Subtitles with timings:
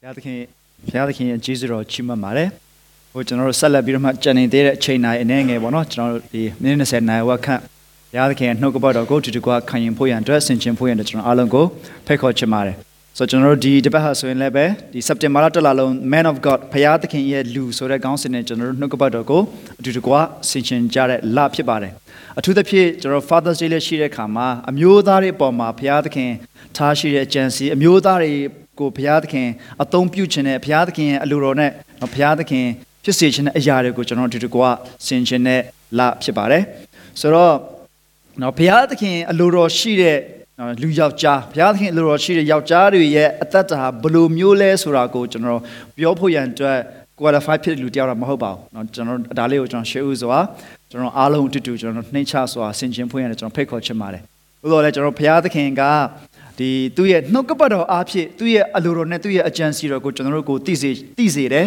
[0.00, 0.38] ဘုရားသခင်
[0.88, 2.48] ဘုရားသခင်ရဲ့ကျေးဇူးတော်ချီးမွမ်းပါတယ်
[3.12, 7.60] ဟိုကျွန်တော်တို့ဆက်လက်ပြီးတော့မှကြံနေသေးတဲ့အချိန်တိုင်းအနေငယ်ပေါ့နော်ကျွန်တော်တို့ဒီမိနစ်20နာရီဝက်ခန့်
[8.10, 11.64] ဘုရားသခင်ရဲ့နှုတ်ကပတ်တော်ကိုတူတူကခံရင်ဖို့ရန်အတွက်ဆင်ခြင်ဖို့ရန်အတွက်ကျွန်တော်အားလုံးကို
[12.06, 12.76] ဖိတ်ခေါ်ချင်ပါတယ်
[13.18, 19.42] ဆိုတော့ကျွန်တော်တို့ဒီတပတ်ဟာဆိုရင်လည်းပဲဒီစက်တင်ဘာလတစ်လလုံး Man of God ဘုရားသခင်ရဲ့လူဆိုတဲ့ခေါင်းစဉ်နဲ့ကျွန်တော်တို့နှုတ်ကပတ်တော်ကို
[19.78, 20.12] အတူတကွ
[20.48, 21.92] ဆင်ခြင်ကြတဲ့လဖြစ်ပါတယ်
[22.38, 26.30] အထူးသဖြင့်ကျွန်တော် Father's Day လေးရှိတဲ့အခါမှာအမျိုးသားတွေအပေါ်မှာဘုရားသခင်
[26.76, 28.32] ထားရှိတဲ့အကြံစီအမျိုးသားတွေ
[28.79, 29.47] ကိုဘုရားသခင်
[29.83, 31.71] အသုံးပြုခြင်းနဲ့ဘုရားသခင်ရဲ့အလိုတော်နဲ့
[32.13, 32.65] ဘုရားသခင်
[33.03, 34.61] ဖြစ်စေခြင်းတဲ့အရာတွေကိုကျွန်တော်တို့ဒီတကွ
[35.05, 35.61] ဆင်ခြင်တဲ့
[35.97, 36.63] လဖြစ်ပါတယ်
[37.19, 37.55] ဆိုတော့
[38.41, 40.17] နော်ဘုရားသခင်အလိုတော်ရှိတဲ့
[40.81, 45.61] လူယောက်ျားဘုရားသခင်အလိုတော်ရှိတဲ့ယောက်ျားတွေရဲ့အသက်တာဘယ်လိုမျိုးလဲဆိုတာကိုကျွန်တော်
[45.97, 46.77] ပြောဖို့ရန်အတွက်
[47.19, 50.39] qualify ဖြစ်တဲ့လူတယောက်တော့မဟုတ်ပါဘူးเนาะကျွန်တော်ဒါလေးကိုကျွန်တော်ရှေ့ဦးစွာ
[50.91, 54.21] ကျွန်တော်အားလုံးအတူတူကျွန်တော်နှိမ့်ချစွာဆင်ခြင်ဖွင့်ရတယ်ကျွန်တော်ဖိတ်ခေါ်ချင်ပါတယ်။
[54.61, 55.83] ဘို့တော်လည်းကျွန်တော်ဘုရားသခင်က
[56.58, 61.66] ဒီသူ့ရဲ့နှုတ်ကပတ်တော်အားဖြင့်သူ့ရဲ့အလိုတော်နဲ့သူ့ရဲ့အကြံစီတော်ကိုကျွန်တော်တို့ကိုသိစေသိစေတယ်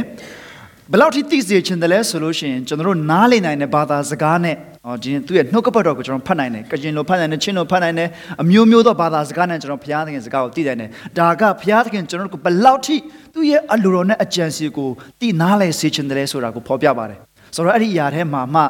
[0.92, 8.10] ဘယ်လောက်ထိသိစေချင်တယ်လဲဆိုလို့ရှိရင်ကျွန်တော်တို့နားလည်နိုင်တဲ့ဘာသာစကားနဲ့အော်ဒီသူ့ရဲ့နှုတ်ကပတ်တော်ကိုကျွန်တော်ဖတ်နိုင်တယ်ကရင်လိုဖတ်နိုင်တယ်ချင်းလိုဖတ်နိုင်တယ်
[8.42, 12.96] အမျိုးမျိုးသောဘာသာစကားနဲ့ကျွန်တော်ဘုရားသခင်စကားကိုသိနိုင်တယ်ဒါကဘုရားသခင်ကျွန်တော်တို့ကိုဘယ်လောက်ထိ
[13.34, 14.90] သူ့ရဲ့အလိုတော်နဲ့အကြံစီကို
[15.20, 17.20] သိနားလည်စေချင်တယ်လဲဆိုတာကိုဖော်ပြပါတယ်
[17.56, 18.62] ဆိုတော့အဲ့ဒီအရာထဲမှာမှ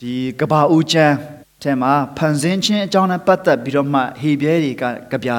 [0.00, 5.36] ဒီကဘာဦးချမ်း ထဲမှာဖန်ဆင်းခြင်းအကြောင်းနဲ့ပတ်သက်ပြီးတော့မှဟေဘရဲတွေကကြပြာ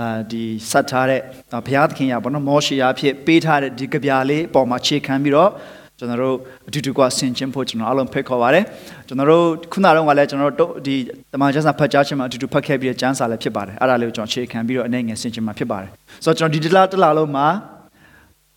[0.00, 1.20] အာဒီဆက်ထားတဲ့
[1.66, 5.50] ဘုရားသခင်ရဘောနော်မောရှေအဖြစ်ပေးထားတဲ့ဒီကြပြာလေးအပေါ်မှာခြေခံပြီးတော့
[5.98, 6.36] ကျွန်တော်တို့
[6.68, 8.64] အတူတူကဆင်ခြင်ဖို့ကျွန်တော်အားလုံးဖိတ်ခေါ်ပါတယ်
[9.06, 10.94] ကျွန်တော်တို့ခုနကတော့လည်းကျွန်တော်တို့ဒီ
[11.32, 15.90] တမန်ကျမ်းစာဖတ်ကြားခြင်းမှာအတူတူဖတ်ခဲ့ပြီးတဲ့ကျမ်းစာလည်းဖြစ်ပါတယ်အဲ့ဒါလေးကိုကျွန်တော်ခြေခံပြီးတော့အနေငယ်ဆင်ခြင်မှာဖြစ်ပါတယ်
[16.24, 17.46] ဆိုတော့ကျွန်တော်ဒီတလားတလားလုံးမှာ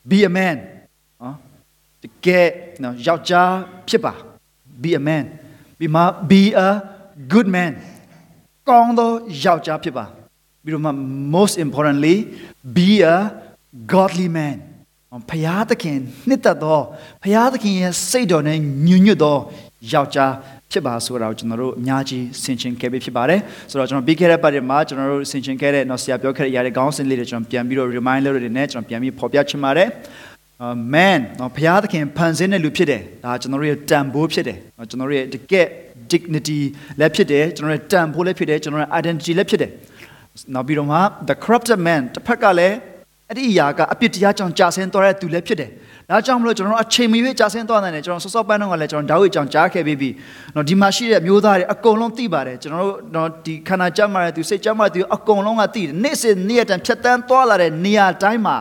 [0.09, 0.58] be a man
[1.22, 1.36] နော်
[2.03, 2.47] တကယ်
[2.84, 3.52] နော်ယောက်ျား
[3.89, 4.13] ဖြစ်ပါ
[4.81, 5.25] be a man
[5.80, 6.69] be ma be a
[7.33, 7.72] good man
[8.69, 9.11] ကောင်းသော
[9.44, 10.05] ယောက်ျားဖြစ်ပါ
[10.63, 10.91] ပြီးတော့မှ
[11.35, 12.16] most importantly
[12.75, 13.17] be a
[13.94, 14.57] godly man
[15.30, 15.97] ဖယားသခင်
[16.28, 16.79] နှစ်သက်သော
[17.23, 18.57] ဖယားသခင်ရဲ့စိတ်တော်နဲ့
[18.88, 19.38] ညွညွတ်သော
[19.94, 20.34] ယောက်ျား
[20.72, 23.39] ဖြစ်ပါဆိုတာကိုကျွန်တော်တို့အများကြီးဆင်ခြင်ခဲ့ပြီးဖြစ်ပါတယ်
[23.69, 29.89] ဆိုတော့ကျွန်တော်ပြီးခဲ့တဲ့ပတ်တွေမှာကျွန်တော်တို့ဆင်ခြင်ခဲ့တဲ့နော်ဆရာပြောခဲ့တဲ့အရာတွေခေါင်းစဉ်လေးတွေကျွန်တော်ပြန်ပြီးတော့ remind လုပ်ရတဲ့နဲ့ကျွန်တော်ပြန်ပြီးဖော်ပြချင်ပါတယ်
[30.94, 35.68] man နော်ဘုရားသခင်ဖန်ဆင်းတဲ့လူဖြစ်တယ်ဒါကျွန်တော်တို့ရဲ့တန်ဖိုးဖြစ်တယ်နော်ကျွန်တော်တို့ရဲ့တကယ်
[36.12, 36.59] dignity
[37.00, 39.72] လည်းဖြစ်တယ်ကျွန်တော်တို့ရဲ့တန်ဖိုးလည်းဖြစ်တယ်ကျွန်တော်တို့ရဲ့ identity လည်းဖြစ်တယ်
[40.53, 41.00] နောက်ပြီးတော့မှ
[41.30, 42.75] the corrupted man တစ်ဖက်ကလည်း
[43.30, 45.69] အဲ့ဒီအရာကအပြစ်တရားကြောင့်ကြာဆင်းသွားတဲ့သူလည်းဖြစ်တယ်
[46.09, 50.09] ဒါကြောင့်မလို့ကျွန်တော်တို့အချိန်မရွေးကြာဆင်းသွားနိုင်တယ်ကျွန်တော်စောစောပိုင်းတော့ကလည်းကျွန်တော်ဓာတ်ဝိကြောင့်ကြားခဲ့ပြီးပြီ
[50.56, 58.56] နော်ဒီမှာရှိတဲ့မျိုးသားတွေအကုန်လုံးသိပါတယ်ကျွန်တော်တို့နော်ဒီခန္ဓာကြမ်းမာတဲ့သူစိတ်ကြမ်းမာတဲ့သူအကုန်လုံးကသိတယ်နေ့စဉ်နေ့ရက်တန်ဖြတ်တန်းသွားလာတဲ့နေရာတိုင်းမှာ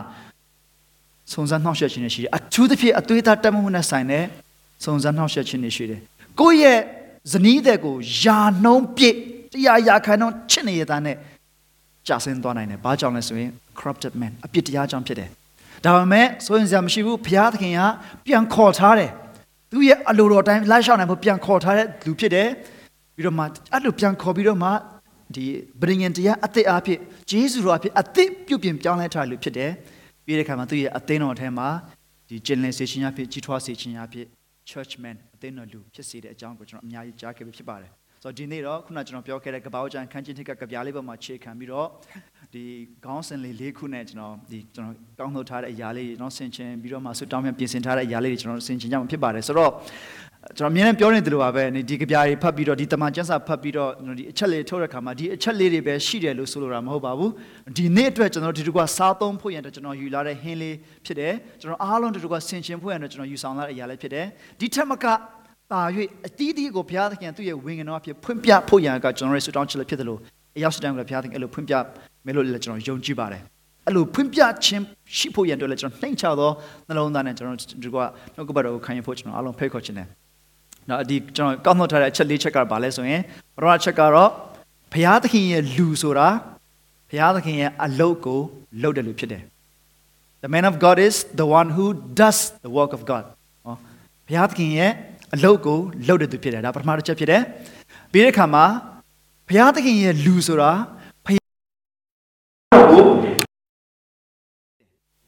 [1.33, 4.23] စုံစမ်းနှောက်ယှက်ခြင်းတွေရှိတယ်အထူးသဖြင့်အသွေးသားတက်မှုနဲ့ဆိုင်တဲ့
[4.83, 5.99] စုံစမ်းနှောက်ယှက်ခြင်းတွေရှိတယ်
[6.39, 6.79] ကိုယ့်ရဲ့
[7.33, 9.15] ဇနီးတဲ့ကိုယာနှုံးပြည့်
[9.53, 11.15] တရားရာခံတော့ချစ်နေရတဲ့နဲ့
[12.07, 15.29] ကြာဆင်းသွားနိုင်တယ်ဘာကြောင့်လဲဆိုရင် corrupted man အပြစ်တရားကြောင့်ဖြစ်တယ်
[15.85, 17.81] ဒါပေမဲ့ဆိုရင်စရာမရှိဘူးဘုရားသခင်က
[18.25, 19.11] ပြန်ခေါ်ထားတယ်
[19.71, 22.47] သူရဲ့အလိုတော်တိုင်းလိုက်ရှောက်နိုင်ဖို့ပြန်ခေါ်ထားတဲ့လူဖြစ်တယ်
[23.15, 24.69] ပြီးတော့မှအဲ့လိုပြန်ခေါ်ပြီးတော့မှ
[25.35, 25.45] ဒီ
[25.81, 29.71] ဗြိဉ္ဉ်တရားအသစ်အဖြစ်ဂျေဇုတော်အဖြစ်အသစ်ပြုတ်ပြင်ပြောင်းလဲထားလူဖြစ်တယ်
[30.29, 31.67] ပြီးတဲ့အခါမှာသူရဲ့အသင်းတော်ထဲမှာ
[32.29, 34.25] ဒီကျင်လည်စေခြင်းအဖြစ်ကြီးထွားစေခြင်းအဖြစ်
[34.69, 37.91] churchman အသင်းတော်လူဖြစ်စေတဲ့အကြောင်းကိုကျွန်တော်အများကြီးကြားခဲ့ပြီးဖြစ်ပါတယ်
[38.23, 41.87] ဆိုတော့ဒီနေ့တော့ခုနကျွန်တော်ပြောခဲ့တဲ့ကပောက်ကျန်ခန်းချင်းထိပ်ကကပြားလေးပေါ်မှာခြေခံပြီးတော့
[42.53, 42.63] ဒီ
[43.05, 49.71] ခေါင်းစဉ်လေးလေးခုနဲ့ကျွန်တော်ဒီကျွန်တော်ကောင်းထုတ်ထားတဲ့အရာလေးတွေကျွန်တော်ဆင်ခြင်ပြီးတော့မှဆွတောင်းပြန်ပြင်ဆင်ထားတဲ့အရာလေးတွေကျွန်တော်ဆင်ခြင်ကြမှာဖြစ်ပါတယ်ဆိုတော့
[50.57, 57.31] ကျွန်တော်အမြဲတမ်းပြောနေတယ်လို့ပါပဲဒီကပြားတွေဖတ်ပြီးတော့ဒီတမန်ကျမ်းစာဖတ်ပြီးတော့ဒီအချက်လေးထုတ်တဲ့ခါမှာဒီအချက်လေးတွေပဲရှိတယ်လို့ဆိုလိုတာမဟုတ်ပါဘူး
[57.77, 64.25] ဒီနေ့အတွက်ကျွန်တော်ဒီတကွာစားသုံးဖို့ရန်အတွက်ကျွန်တော်ယူလာတဲ့ဟင်းလေးဖြစ်တယ်ကျွန်တော်အားလုံးဒီတကွာဆင်ခြင်ဖို့ရန်အတွက်ကျွန်တော်ယူဆောင်လာတဲ့အရာလေးဖြစ်တယ်
[64.59, 65.05] ဒီထက်မက
[65.71, 65.81] တာ၍
[66.27, 70.19] အတီးတီးကိုဘုရားသခင်သူ့ရဲ့ဝိညာဉ်တော်အဖြစ်ဖွင့်ပြဖို့ရန်ကကျွန်တော်ရဲ့ဆုတောင်းချက်လေးဖြစ်တယ်လို့
[70.57, 71.73] အရောက်စတန်ကဘုရားသခင်အဲ့လိုဖွင့်ပြ
[72.25, 73.41] မယ်လို့လည်းကျွန်တော်ယုံကြည်ပါတယ်
[73.87, 74.83] အဲ့လိုဖွင့်ပြခြင်း
[75.17, 76.51] ရှိဖို့ရန်အတွက်လည်းကျွန်တော်နှိမ့်ချသော
[76.87, 77.97] နှလုံးသားနဲ့ကျွန်တော်ဒီက
[78.35, 80.07] နှုတ်ကပတ်တော်ကိုခံယူဖို့ကျွန်တော်အားလုံးဖိတ်ခေါ်ခြင်းတယ်
[80.89, 83.21] နော်ဒီကျွန်တော်ကောက်နှုတ်ထားတဲ့အချက်လေးချက်ကဘာလဲဆိုရင်
[83.55, 84.29] ပထမချက်ကတော့
[84.93, 86.27] ဘုရားသခင်ရဲ့လူဆိုတာ
[87.09, 88.39] ဘုရားသခင်ရဲ့အလုပ်ကို
[88.81, 89.43] လုပ်တယ်လို့ဖြစ်တယ်
[90.43, 91.85] The man of God is the one who
[92.21, 93.23] does the work of God
[93.65, 93.75] ဟော
[94.27, 94.91] ဘုရားသခင်ရဲ့
[95.35, 97.41] အလုပ်ကိုလုပ်တဲ့သူဖြစ်တယ်ဒါပထမတစ်ချက်ဖြစ်တယ်
[98.11, 98.65] ပြီးတဲ့အခါမှာ
[99.47, 100.71] ဘုရားသခင်ရဲ့လူဆိုတာ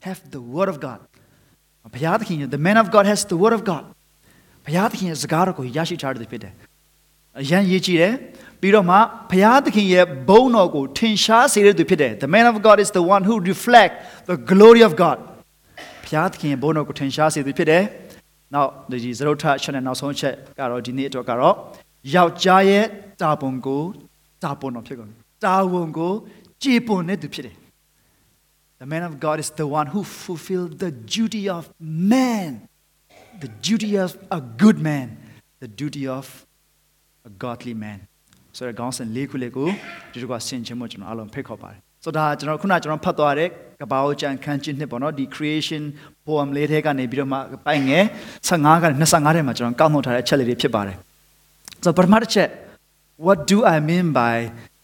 [0.07, 0.99] have the word of God
[1.93, 3.83] ဘုရားသခင်ရဲ့ the man of God has the word of God
[4.65, 6.53] ဘုရားသခင်ရဲ့စကားတော်ကိုရရှိထားတဲ့ဖြစ်တယ်
[7.39, 8.13] အရန်ရေးကြည့်တယ်
[8.61, 8.97] ပြီးတော့မှ
[9.31, 13.93] ဘုရားသခင်ရဲ့ဘုန်းတော်ကိုထင်ရှားစေတဲ့သူဖြစ်တယ် the man of God is the one who reflect
[14.29, 15.17] the glory of God
[16.05, 17.83] ဘုရားသခင်ရဲ့ဘုန်းတော်ကိုထင်ရှားစေသူဖြစ်တယ်
[18.53, 21.55] နောက်ဒီဇရုထချက်နဲ့နောက်ဆုံးချက်ကတော့ဒီနေ့အတွက်ကတော့
[22.15, 22.85] ယောက်ျားရဲ့
[23.21, 23.81] တာဝန်ကို
[24.43, 25.09] တာဝန်တော်ဖြစ်ကုန်
[25.45, 26.13] တာဝန်ကို
[26.63, 27.55] ကြေပွန်တဲ့သူဖြစ်တယ်
[28.81, 31.63] The man of God is the one who fulfilled the duty of
[32.13, 32.67] man,
[33.39, 35.17] the duty of a good man,
[35.59, 36.45] the duty of
[37.25, 37.99] a godly man.
[38.57, 39.67] ဆိုတော့ခေါင်းစဉ်လေးခုလေးကို
[40.11, 43.49] ဒီတော့ကဆင်ခြင်မှုကျွန်တော်အားလုံးဖိတ်ခေါ်ပါတယ်။ဆိုတော့ဒါကျွန်တော်ခုနကျွန်တော်ဖတ်သွားတဲ့
[43.81, 45.83] ကဘာအိုကျန်ခန်းချင်းနှစ်ပေါ့နော်ဒီ creation
[46.25, 48.03] poem လေးထဲကနေပြီးတော့မှပိုင်ငယ်
[48.47, 50.97] 15ကနေ25ထဲမှာကျွန်တော်ကောက်နှုတ်ထားတဲ့အချက်လေးတွေဖြစ်ပါတယ်။
[51.83, 52.49] ဆိုတော့ပထမတစ်ချက်
[53.25, 54.37] what do i mean by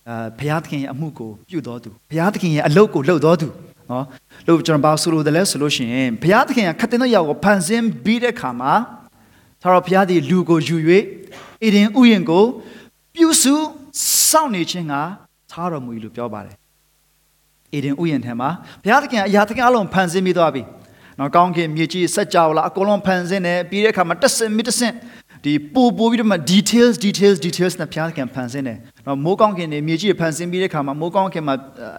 [0.09, 3.47] အာဘုရားသခင်ရဲ့အမှုကိုပြုတော်သူဘုရားသခင်ရဲ့အလုပ်ကိုလုပ်တော်သူ
[3.89, 4.05] နော်
[4.47, 8.73] လို့ကျွန်တော်ဘာဆိုလိုတယ်လဲဆိုလို့ရှိရင်ဘုရားသခင်ကခတ်တဲ့ရောက်ကိုဖန်ဆင်းပြီးတဲ့ခါမှာ
[9.61, 10.77] သာတော်ဘုရားသည်လူကိုယူ၍
[11.63, 12.45] အေဒင်ဥယျင်ကို
[13.13, 13.55] ပြုစု
[14.29, 14.93] စောင့်နေခြင်းက
[15.51, 16.55] သားတော်မူ၏လို့ပြောပါတယ်
[17.73, 18.49] အေဒင်ဥယျင်ထဲမှာ
[18.83, 20.63] ဘုရားသခင်အရာသခင်အလုံးဖန်ဆင်းပြီးသွားပြီ
[21.19, 24.93] နော်ကောင်းကင်မြေကြီးစัจ java လာအကုန်လုံးဖန်ဆင်းတယ်ပြီးတဲ့အခါမှာတစ်စင်မိတစ်စင်
[25.43, 31.55] ဒီပို့ပို့ပြီးတော့မှ details details details နဲ့ဘုရားသခင်ဖန်ဆင်းတယ်နော်မိုးကောင်းကင်နေမြေကြီးဖန်ဆင်းပြီးတဲ့အခါမှာမိုးကောင်းကင်မှာ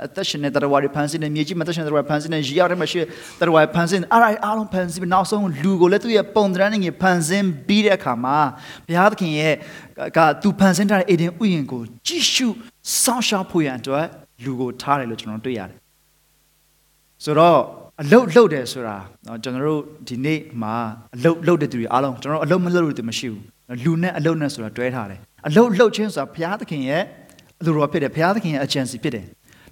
[0.06, 8.36] အသက်ရှင်တဲ့တရားဝါတွေဖန်ဆင်းတယ်မြေကြီးမှာအသက်ရှင်တဲ့တရားဝါဖန်ဆင်းတယ်ရေအောက်ထဲမှာရှိတဲ့တရားဝါဖန်ဆင်းအားရအားလုံးဖန်ဆင်းပြီးနောက်ဆုံးလူကိုလည်းသူ့ရဲ့ပုံသဏ္ဍာန်နဲ့ဖန်ဆင်းပြီးတဲ့အခါမှာ
[8.86, 9.54] ဘုရားသခင်ရဲ့
[10.16, 12.48] ကသူဖန်ဆင်းထားတဲ့အေဒင်ဥယျာဉ်ကိုကြည့်ရှု
[13.02, 14.06] စောင့်ရှောက်ဖို့ရန်အတွက်
[14.44, 15.78] လူကိုထားတယ်လို့ကျွန်တော်တွေ့ရတယ်
[17.24, 17.58] ဆိုတော့
[18.02, 18.96] အလုတ်လုတ်တယ်ဆိုတာ
[19.26, 20.74] နော်ကျွန်တော်တို့ဒီနေ့မှာ
[21.16, 23.42] အလုတ်လုတ်တဲ့သူတွေအားလုံးကျွန်တော်တို့အလုတ်မလုတ်လို့သူမရှိဘူး
[23.84, 27.02] လူနဲ့အလုတ်နဲ့ဆိုတာတွဲထားတယ်အလုတ်လုတ်ခြင်းဆိုတာဘုရားသခင်ရဲ့
[27.60, 29.24] အလိုတော်ဖြစ်တယ်ဘုရားသခင်ရဲ့အကြံစီဖြစ်တယ်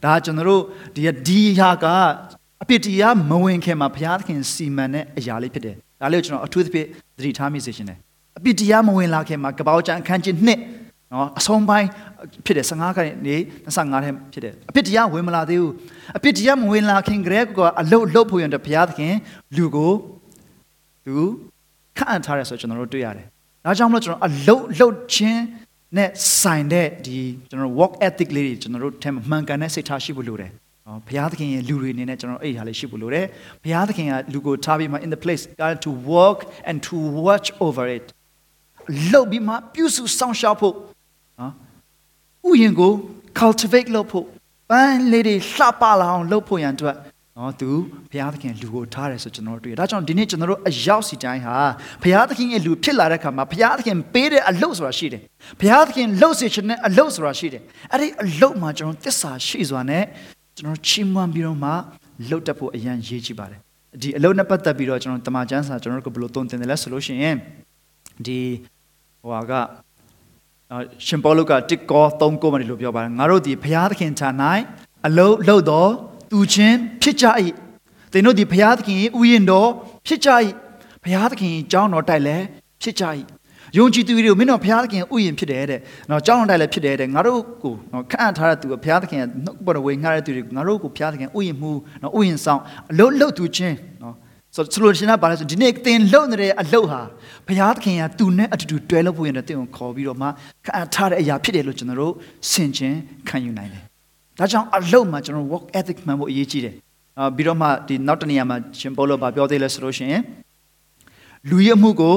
[0.04, 0.62] ဒါကျွန်တော်တို့
[0.94, 1.86] ဒီဒီဟာက
[2.62, 6.86] အပြစ်တရားမဝင်ခင်မှာဘုရားသခင်စီမံတဲ့အရာလေးဖြစ်တယ်ဒါလေးကိုကျွန်တော်အထူးသဖြင့်
[7.18, 7.98] သတိထားမိစေချင်တယ်
[8.38, 11.88] အပြစ်တရားမဝင်လာခင်မှာကပောက်ချံအခန်းကြီး1 နော်အဆုံးပိုင်း
[12.44, 13.36] ဖြစ်တယ်15ခန်းနေ
[13.66, 15.72] 25ထဲဖြစ်တယ်အပြစ်တရားဝင်မလာသေးဘူး
[16.16, 19.14] အပြစ်တရားမဝင်လာခင်ကလေးကအလုတ်လှုပ်ဖို့ရတဲ့ဘုရားသခင်
[19.56, 19.92] လူကို
[21.06, 21.16] သူ
[21.98, 23.26] ခန့်ထားတယ်ဆိုကျွန်တော်တို့တွေ့ရတယ်
[23.64, 25.42] ဒါကြောင့်မလို့ကျွန်တော်အလုတ်လှုပ်ခြင်း
[25.96, 26.10] နဲ့
[26.40, 27.18] ဆိုင်တဲ့ဒီ
[27.50, 30.50] ကျွန်တော် work ethic လေးတွေကျွန်တော်တို့ထဲမှာမှန်ကန်တဲ့စိတ်ထားရှိဖို့လိုတယ်
[30.86, 33.26] နော်ဘုရားသခင်ရဲ့လူတွေအနေနဲ့ကျွန်တော်အဲ့ဒီဟာလေးရှိဖို့လိုတယ်
[33.62, 38.06] ဘုရားသခင်ကလူကိုထားပြီးမှ in the place God to work and to watch over it
[39.10, 40.74] လှုပ်ပြီးမှပြုစုစောင့်ရှောက်ဖို့
[41.40, 41.52] နော်
[42.48, 42.92] ဥယျင်ကို
[43.40, 44.26] cultivate လုပ်ဖို့
[44.70, 46.96] ပန်းလေးတွေလှပလာအောင်လုပ်ဖို့ရန်အတွက်
[47.38, 47.68] နော်သူ
[48.10, 51.56] ဘုရားသခင်လူကိုထားတယ်ဆိုကျွန်တော်တို့တွေ့ရဒါကြောင့်ဒီနေ့ကျွန်တော်တို့အရောက်စီတိုင်းဟာ
[52.02, 55.22] ဘုရားသခင်ရဲ့လူဖြစ်လာတဲ့အခါမှာဘုရားသခင်ပေးတဲ့အလုပ်ဆိုတာရှိတယ်
[55.60, 57.62] ဘုရားသခင်လှုပ်စေခြင်းနဲ့အလုပ်ဆိုတာရှိတယ်
[57.92, 60.04] အဲ့ဒီအလုပ်မှာကျွန်တော်သစ္စာရှိစွာနဲ့
[60.56, 61.70] ကျွန်တော်ချီးမွမ်းပြီးတော့မှ
[62.28, 63.60] လှုပ်တတ်ဖို့အရန်ရေးကြည့်ပါတယ်
[64.02, 67.36] ဒီအလုပ်နဲ့ပတ်သက်ပြီးတော့ကျွန်တော်တမန်ကျမ်းစာကျွန်တော်တို့ကဘယ်လိုသုံးသင်တယ်လဲဆိုလို့ရှိရင်
[68.26, 68.38] ဒီ
[69.22, 69.52] ဟိုဟာက
[71.06, 74.28] ရှင်ပေါလုကတစ်ကော3ကိုမှဒီလိုပြောပါတယ်ငါတို့ဒီဘုရားသခင်ဌာ၌
[75.06, 75.90] အလုံးလှုပ်တော်
[76.30, 77.26] သူချင်းဖြစ်ကြ၏
[78.12, 79.68] သင်တို့ဒီဘုရားသခင်ဥယျင်တော်
[80.06, 80.30] ဖြစ်ကြ၏
[81.02, 82.44] ဘုရားသခင်ကျောင်းတော်တိုက်လည်း
[82.82, 83.04] ဖြစ်ကြ၏
[83.76, 85.80] ယုံကြည်သူတွေကိုမင်းတို့ဘုရားသခင်ဥယျင်ဖြစ်တယ်တဲ့
[86.10, 91.72] နော်ကျောင်းတော်တိုက်လည်းဖြစ်တယ်တဲ့ငါတို့ကိုနော်ခန့်ထားတဲ့သူကဘုရားသခင်နှုတ်ပေါ်ဝေငှားတဲ့သူတွေငါတို့ကိုဘုရားသခင်ဥယျင်မှု
[92.02, 92.60] နော်ဥယျင်ဆောင်
[92.90, 94.14] အလုံးလှုပ်သူချင်းနော်
[94.56, 97.00] ဆိုဆိုလို့ရှိရင်ပါလဲဆိုဒီနေ့သင်လှုပ်နေတဲ့အလှုပ်ဟာ
[97.46, 100.26] ဘုရားသခင်ကသူနဲ့အတူတူတွဲလို့ဖို့ရင်တင့်ကိုခေါ်ပြီးတော့မှ
[100.64, 102.12] ခန့်ထားတဲ့အရာဖြစ်တယ်လို့ကျွန်တော်တို့
[102.50, 102.94] ဆင်ခြင်
[103.28, 103.82] ခံယူနိုင်တယ်။
[104.38, 106.74] ဒါကြောင့်အလှုပ်မှာကျွန်တော် work ethic မှန်ဖို့အရေးကြီးတယ်။
[107.18, 110.22] အာပြီးတော့မှဒီနောက်တနေရာမှာရှင်ပေါလုဗာပြောသေးလဲဆိုလို့ရှိရင်
[111.50, 112.16] လူရဲ့အမှုကို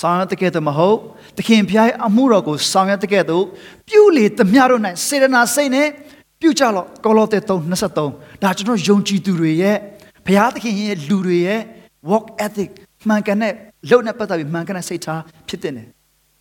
[0.00, 0.96] ဆောင်ရွက်တဲ့ကဲ့သို့မဟုတ်
[1.36, 3.44] သခင်ဖျားရဲ့အမှုတော်ကိုဆောင်ရွက်တဲ့ကဲ့သို့
[3.88, 5.88] ပြုလေသမျှတို့၌စေတနာစိတ်နဲ့
[6.40, 9.76] ပြုကြလော့ကောလောသဲ3:23ဒါကျွန်တော်ယုံကြည်သူတွေရဲ့
[10.26, 11.60] ဘုရားသခင်ရဲ့လူတွေရဲ့
[12.10, 12.70] work ethic
[13.08, 13.52] မှန်ကန်တဲ့
[13.90, 15.86] လုပ်နဲ့ပတ်သက်ပြီးမှန်ကန်တဲ့စိတ်ထားဖြစ်တဲ့တယ်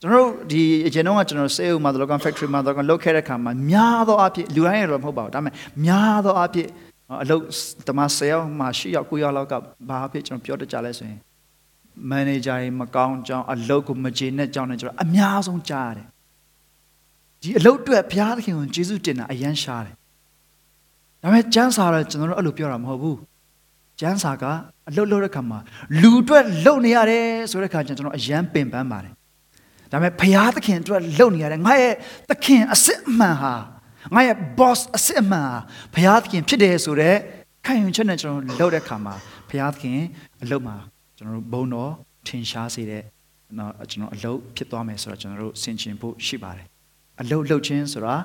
[0.02, 5.54] ကျွန်တော်တို့ဒီအရင်တော့ကကျွန်တော်စေအုပ်မှာတော့ factory မှာတော့လုပ်ခဲ့တဲ့ခါမှာများသောအားဖြင့်လူတိုင်းရတော့မဟုတ်ပါဘူးဒါပေမဲ့
[5.86, 6.70] များသောအားဖြင့်
[7.24, 7.44] အလုပ်
[7.88, 9.54] တမဆယ်ယောက်မှ၈ယောက်၉ယောက်လောက်က
[9.90, 11.20] ဘာအဖြစ်ကျွန်တော်ပြောတကြလဲဆိုရင်
[12.10, 16.08] မန်နေဂျာတွေမကောင်းကြောင်းအလုပ်ကိုမကျေနပ်ကြောင်းနဲ့ကျွန်တော်အများဆုံးကြားရတယ်
[17.42, 19.96] ဒီအလုပ်အတွက်ဘုရားသခင်ကိုကျေးဇူးတင်တာအရန်ရှားတယ်
[21.22, 23.18] ဒါပေမဲ့ကျမ်းစာတော့ကျွန်တော်တို့အဲ့လိုပြောတာမဟုတ်ဘူး
[24.04, 24.44] ကျမ်းစာက
[24.90, 25.60] အလုတ်လုတ်တဲ့ခါမှာ
[26.02, 29.14] လူအတွက်လုံနေရတယ်ဆိုတဲ့ခါကျကျွန်တော်အယမ်းပင်ပန်းပါတယ်
[29.92, 31.94] ဒါပေမဲ့ဘုရားသခင်အတွက်လုံနေရတယ်ငါရဲ့
[32.30, 33.54] သခင်အစစ်အမှန်ဟာ
[34.16, 35.58] ငါရဲ့ boss အစစ်အမှန်ဟာ
[35.94, 37.18] ဘုရားသခင်ဖြစ်တယ်ဆိုတော့
[37.66, 39.16] ခံယူချက်နဲ့ကျွန်တော်လှုပ်တဲ့ခါမှာ
[39.50, 40.00] ဘုရားသခင်
[40.44, 40.76] အလုပ်မှာ
[41.18, 41.92] ကျွန်တော်တို့ဘုံတော်
[42.28, 43.04] ထင်ရှားစေတဲ့
[43.58, 46.66] နော်ကျွန်တော်အလုပ်ဖြစ်သွားမယ်ဆိုတော့ကျွန်တော်တို့ဆင်ခြင်ဖို့ရှိပါတယ်
[47.22, 48.16] အလုပ်လှုပ်ခြင်းဆိုတာ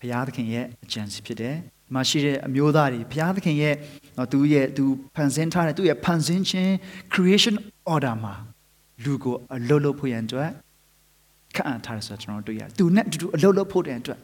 [0.00, 1.56] ဘုရားသခင်ရဲ့အကြံစီဖြစ်တယ်
[1.94, 3.74] မှာရှိတဲ့အမျိုးသားတွေဘုရားသခင်ရဲ့
[4.32, 4.84] သူရဲ့သူ
[5.14, 6.72] ဖန်ဆင်းထားတဲ့သူရဲ့ဖန်ဆင်းခြင်း
[7.12, 7.56] creation
[7.92, 8.34] order မှာ
[9.04, 10.50] လူကိုအလုပ်လုပ်ဖို့ရန်အတွက်
[11.54, 14.18] ခန့်အပ်ထားတယ်ဆိုတော့ကျွန်တော်တွေ့ရတယ်။သူနဲ့အတူတူအလုပ်လုပ်ဖို့တဲ့အတွက်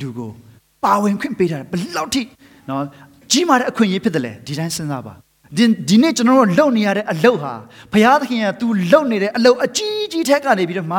[0.00, 0.30] လူကို
[0.84, 2.22] ပါဝင်ခွင့်ပေးထားတယ်ဘယ်လောက်ထိ
[2.68, 2.82] နော်
[3.30, 5.14] ကြီးမားတဲ့အခွင့်အရေးဖြစ်တယ်လေဒီတိုင်းစဉ်းစားပါ
[5.56, 7.52] ဒီဒီနေ့ကျွန်တော်တို့လုပ်နေရတဲ့အလုပ်ဟာ
[7.92, 10.98] ဘုရားသခင်ကသူလုပ်နေတဲ့အလုပ်အကြီးကြီးထက်ကနေပြီးတော့မှ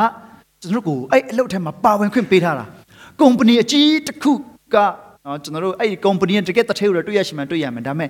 [0.61, 2.65] ကျွန်တော်တို့ကိုအဲ့အလုပ်ထဲမှာပါဝင်ခွင့်ပေးထားတာ
[3.19, 4.31] ကုမ္ပဏီအကြီးတစ်ခု
[4.73, 4.75] က
[5.25, 8.09] နော်ကျွန်တော်တို့အဲ့ဒီ company ရဲ့တကယ်တထဲကိုတွေ့ရရှိမှတွေ့ရမယ်ဒါပေမဲ့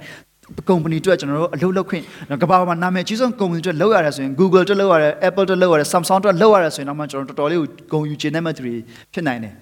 [0.70, 2.04] ကုမ္ပဏီအတွက်ကျွန်တော်တို့အလုပ်လုပ်ခွင့်
[2.42, 8.76] ကမ္ဘာပေါ်မှာနာမည်ကြီးဆုံးကုမ္ပဏီအတွက်လုပ်ရတယ်ဆိုရင် Google အတွက်လုပ်ရတယ် Apple အတွက်လုပ်ရတယ် Samsung အတွက်လုပ်ရတယ်ဆိုရင်တော့မှကျွန်တော်တော်တော်လေးကိုဂုဏ်ယူခြင်းနဲ့မှသူတွေ
[9.14, 9.54] ဖြစ်နိုင်တယ်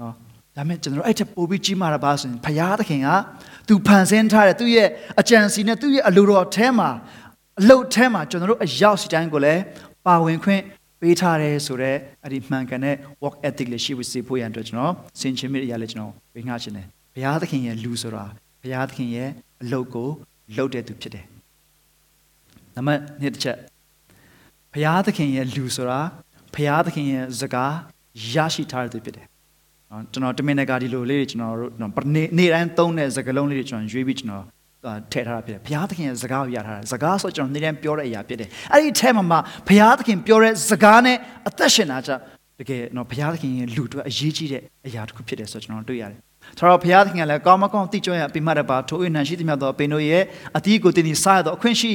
[0.00, 0.12] နော်
[0.56, 3.08] ဒါပေမဲ့ကျွန်တော်တို့အဲ့ထက်ပိုပြီးကြီးမားတာပါဆိုရင်ဘုရားသခင်က
[3.68, 4.88] သူဖန်ဆင်းထားတဲ့သူ့ရဲ့
[5.20, 6.90] အကြံစီနဲ့သူ့ရဲ့အလိုတော်ထဲမှာ
[7.60, 9.62] အလုပ်ထဲမှာကျွန်တော်တို့အရောက်စီတိုင်းကိုလည်း
[10.06, 10.62] ပါဝင်ခွင့်
[11.00, 18.24] ပေးထားတယ်ဆိုတော့အဲ့ဒီမှန်ကန်တဲ့ work ethic လေးရှိဖို့စေဖို့ရန်အတွက်ကျွန်တော်ဆင်ခြင်မိတဲ့အရာလေးကျွန်တော်ဝေငှချင်တယ်ဘုရားသခင်ရဲ့လူဆိုတာ
[18.62, 19.28] ဘုရားသခင်ရဲ့
[19.62, 20.08] အလုပ်ကို
[20.56, 21.26] လုပ်တဲ့သူဖြစ်တယ်
[22.74, 23.56] နံပါတ်1တစ်ချက်
[24.72, 26.00] ဘုရားသခင်ရဲ့လူဆိုတာ
[26.54, 27.74] ဘုရားသခင်ရဲ့စကား
[28.34, 29.26] ရရှိထားတဲ့သူဖြစ်တယ်
[29.90, 31.70] နော်ကျွန်တော်တမင်တကာဒီလိုလေးကျွန်တော်တို့
[32.14, 34.44] နေ့နေ့တိုင်းသုံးတဲ့စကားလုံးလေးတွေကျွန်တော်ရွေးပြီးကျွန်တော်
[35.12, 39.36] ထည့်ထားတာဖြစ်တယ်ဘုရားသခင်ရဲ့စကားကိုရထားတာစကားဆိုကျွန်တော်နေ့တိုင်းပြောတဲ့အရာဖြစ်တယ်အဲ့ဒီထဲမှာမှ
[39.68, 41.16] ဘုရားသခင်ပြောတဲ့စကားနဲ့
[41.48, 42.10] အသက်ရှင်တာကြ
[42.60, 46.20] တကယ်တော့ဘုရားသခင်ရဲ့လူတွေအရေးကြီးတဲ့အရာတစ်ခုဖြစ်တယ်ဆိုတော့ကျွန်တော်တွေ့ရတယ်။
[46.58, 50.22] ဆိုတော့ဘုရားသခင်ကလည်းကောင်းမကောင်းသိကြရအပိမတ်တပါထိုအနံရှိသမျှသောအပင်တို့ရဲ့
[50.56, 51.92] အတီးကိုတင်ဒီစားရသောအခွင့်ရှိ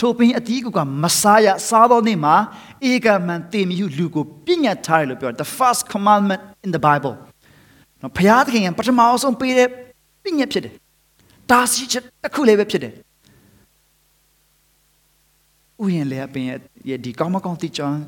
[0.00, 2.36] ထိုပင်အတီးကိုကမစားရစားသောနေ့မှာ
[2.90, 7.14] ဧကမန်တေမီဟုလူကိုပြညတ်ထားတယ်လို့ပြောတယ် the first commandment in the bible
[8.02, 9.68] နော်ဘုရားသခင်ကပထမအဆုံးပေးတဲ့
[10.22, 10.74] ပြညတ်ဖြစ်တယ်။
[11.50, 12.92] ဒါစီချက်တစ်ခုလေးပဲဖြစ်တယ်။
[15.82, 17.98] ဥယျာဉ်လေအပင်ရဲ့ဒီကောင်းမကောင်းသိချောင်း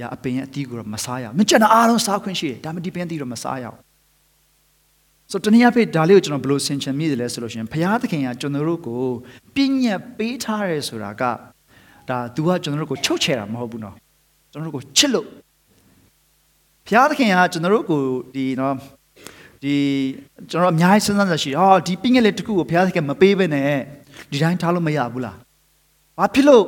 [0.00, 3.78] ရအပင်ရဲ့အတီးကိုတော့မစားရအောင်။မကြက်တာအားလုံးစားခွင့်ရှိတယ်။ဒါမှဒီပင်အတီးတော့မစားရအောင်။
[5.30, 9.02] ဆိုတော့တနည်းအားဖြင့်ဒါလေးကိုကျွန်တော်ဘယ်လိုဆင်ခြင်မိသလဲဆိုလို့ရှိရင်ဘုရားသခင်ကကျွန်တော်တို့ကို
[9.54, 11.22] ပြညတ်ပေးထားရဲဆိုတာက
[12.08, 13.94] ဒါသူကကျွန်တော်တို့ကိုချုပ်ချယ်တာမဟုတ်ဘူးနော်။
[14.52, 15.26] ကျွန်တော်တို့ကိုချစ်လို့
[16.86, 18.02] ဘုရားသခင်ကကျွန်တော်တို့ကို
[18.34, 18.74] ဒီနော်
[19.62, 19.76] ဒီ
[20.50, 23.78] ကျွန်တော်အများကြီးစဉ်းစားနေရှိအော်ဒီပြင်းငယ်လေးတစ်ခုကိုဘုရားသခင်မပေးဘဲနဲ့
[24.30, 25.36] ဒီတိုင်းထားလို့မရဘူးလား
[26.18, 26.64] ဘာဖြစ်လို့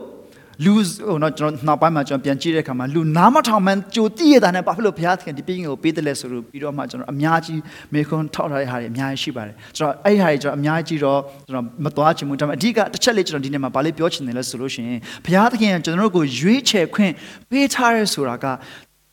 [0.64, 7.60] လူဟိုတော့ကျွန်တော်နောက်ပိုင်းမှာကျွန်တော်ပြန်ကြည့်တဲ့အခါမှာလူနားမထောင်မှန်းကြိုသိရတာနဲ့ဘာဖြစ်လို့ဘုရားသခင်ဒီပြင်းငယ်ကိုပေးတယ်လဲဆိုလို့ပြီးတော့မှကျွန်တော်အများကြီး
[7.94, 17.12] မေခွန်းထောက်ထားတဲ့ဟာတွေအများကြီးရှိပါတယ်ကျွန်တော်အဲ့ဒီဟာတွေကျွန်တော်အများကြီးတော့ကျွန်တော်မသွားချင်ဘူးဒါပေမဲ့အဓိကတစ်ချက်လေးကျွန်တော်ဒီနေ့မှာဗာလေးပြောချင်တယ်လဲဆိုလို့ရှိရင်ဘုရားသခင်ကကျွန်တော်တို့ကိုရွေးချယ်ခွင့်
[17.50, 18.46] ပေးထားရဲဆိုတာက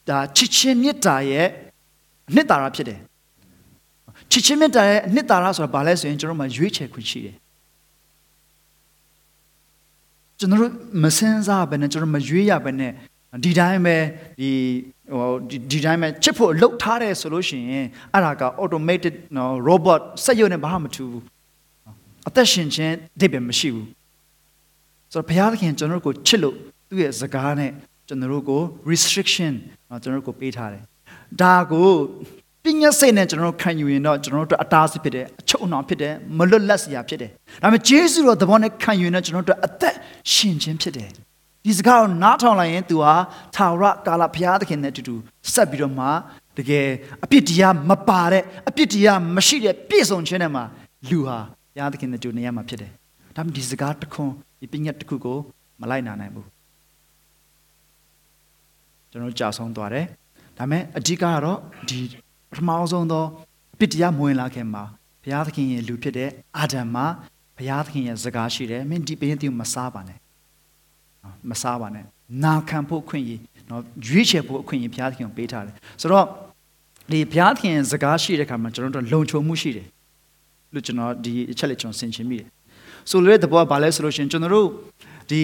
[0.10, 1.48] ဒါချစ်ချင်းမေတ္တာရဲ့
[2.30, 3.00] အနှစ်သာရဖြစ်တယ်
[4.32, 7.36] ချစ်ချင်းမေတ္တာရဲ့အနှစ်သာရဆိုတာဘာလဲဆိုရင်ကျွန်တော်တို့မှာရွေးချယ်ခွင့်ရှိတယ်
[10.40, 12.92] ကျွန်တော်တို့မစင်စားဘဲနဲ့ကျွန်တော်မရွေးရဘဲနဲ့
[13.44, 13.98] ဒီတိုင်းပဲ
[14.40, 14.52] ဒီ
[15.14, 15.32] ဟို
[15.72, 21.24] ဒီတိုင်းပဲချစ်ဖို့လှုပ်ထားတယ်ဆိုလို့ရှိရင်အဲ့ဒါက automated နော် robot စက်ရုံနဲ့ဘာမှမထူဘူး
[22.28, 23.88] အသက်ရှင်ခြင်းအဓိပ္ပာယ်မရှိဘူး
[25.14, 26.56] ဆိုတော့ဘုရားသခင်ကျွန်တော်တို့ကိုချစ်လို့
[26.90, 27.72] သူ့ရဲ့စကားနဲ့
[28.08, 29.54] ကျွန်တော်တို့ကို restriction
[30.04, 30.84] ကျွန်တော်တို့ကိုပေးထားတယ်
[31.42, 31.90] ဒါကို
[32.70, 39.96] ပညာစိတ်နဲ့ကျွန်တော်တို့ခံယူရင်တော့ကျွန်တော်တို့အတားအဆီးဖြစ်တယ်အချုပ်အနှောင်ဖြစ်တယ်မလွတ်လပ်စရာဖြစ်တယ်ဒါပေမဲ့ဂျေဇုတော်သဘောနဲ့ခံယူရင်တော့ကျွန်တော်တို့အသက်
[40.34, 41.10] ရှင်ခြင်းဖြစ်တယ်
[41.66, 43.14] ဒီစကားကိုနားထောင်လိုက်ရင် तू ဟာ
[43.56, 45.16] သာဝရကာလဘုရားသခင်နဲ့အတူတူ
[45.54, 46.06] ဆက်ပြီးတော့မှ
[46.58, 46.88] တကယ်
[47.24, 50.62] အပြစ်တရားမပါတဲ့အပြစ်တရားမရှိတဲ့ပြည့်စုံခြင်းနဲ့မှ
[51.10, 51.38] လူဟာ
[51.74, 52.92] ဘုရားသခင်နဲ့တူနေရမှာဖြစ်တယ်
[53.36, 55.38] ဒါပေမဲ့ဒီစကားတစ်ခွန်းဒီပညာတစ်ခုကို
[55.82, 56.48] မလိုက်နာနိုင်ဘူး
[59.12, 60.06] ကျွန်တော်ကြာဆုံးသွားတယ်
[60.58, 61.60] ဒါပေမဲ့အဓိကကတော့
[61.90, 62.00] ဒီ
[62.52, 63.26] ပထမဆုံးသော
[63.74, 64.84] အပြစ်တရားမဝင်လာခင်မှာ
[65.24, 67.06] ဘုရားသခင်ရဲ့လူဖြစ်တဲ့အာဒမ်မှာ
[67.58, 70.18] ဘုရားသခင်ရဲ့စကားရှိတယ်မင်းဒီပင်တီမစားပါနဲ့
[71.50, 72.06] မစားပါနဲ့
[72.44, 73.32] နာခံဖို့ခွင့်ရ
[73.70, 76.26] နော်ရွေးချယ်ဖို့အခွင့်အရေးဘုရားသခင်ကိုပေးထားတယ်ဆိုတော့
[77.12, 79.88] ဒီဘုရားသခင်ရဲ့စကားရှိတဲ့အခါမှာကျွန်တော်တို့လုံခြုံမှုရှိတယ်
[80.74, 82.48] လို့ကျွန်တော်ဒီအချက်လေးကျွန်တော်ဆင်ခြင်မိတယ်
[83.10, 84.68] ဆိုလိုတဲ့သဘောကဘာလဲဆိုလို့ရှိရင်ကျွန်တော်တို့
[85.30, 85.42] ဒီ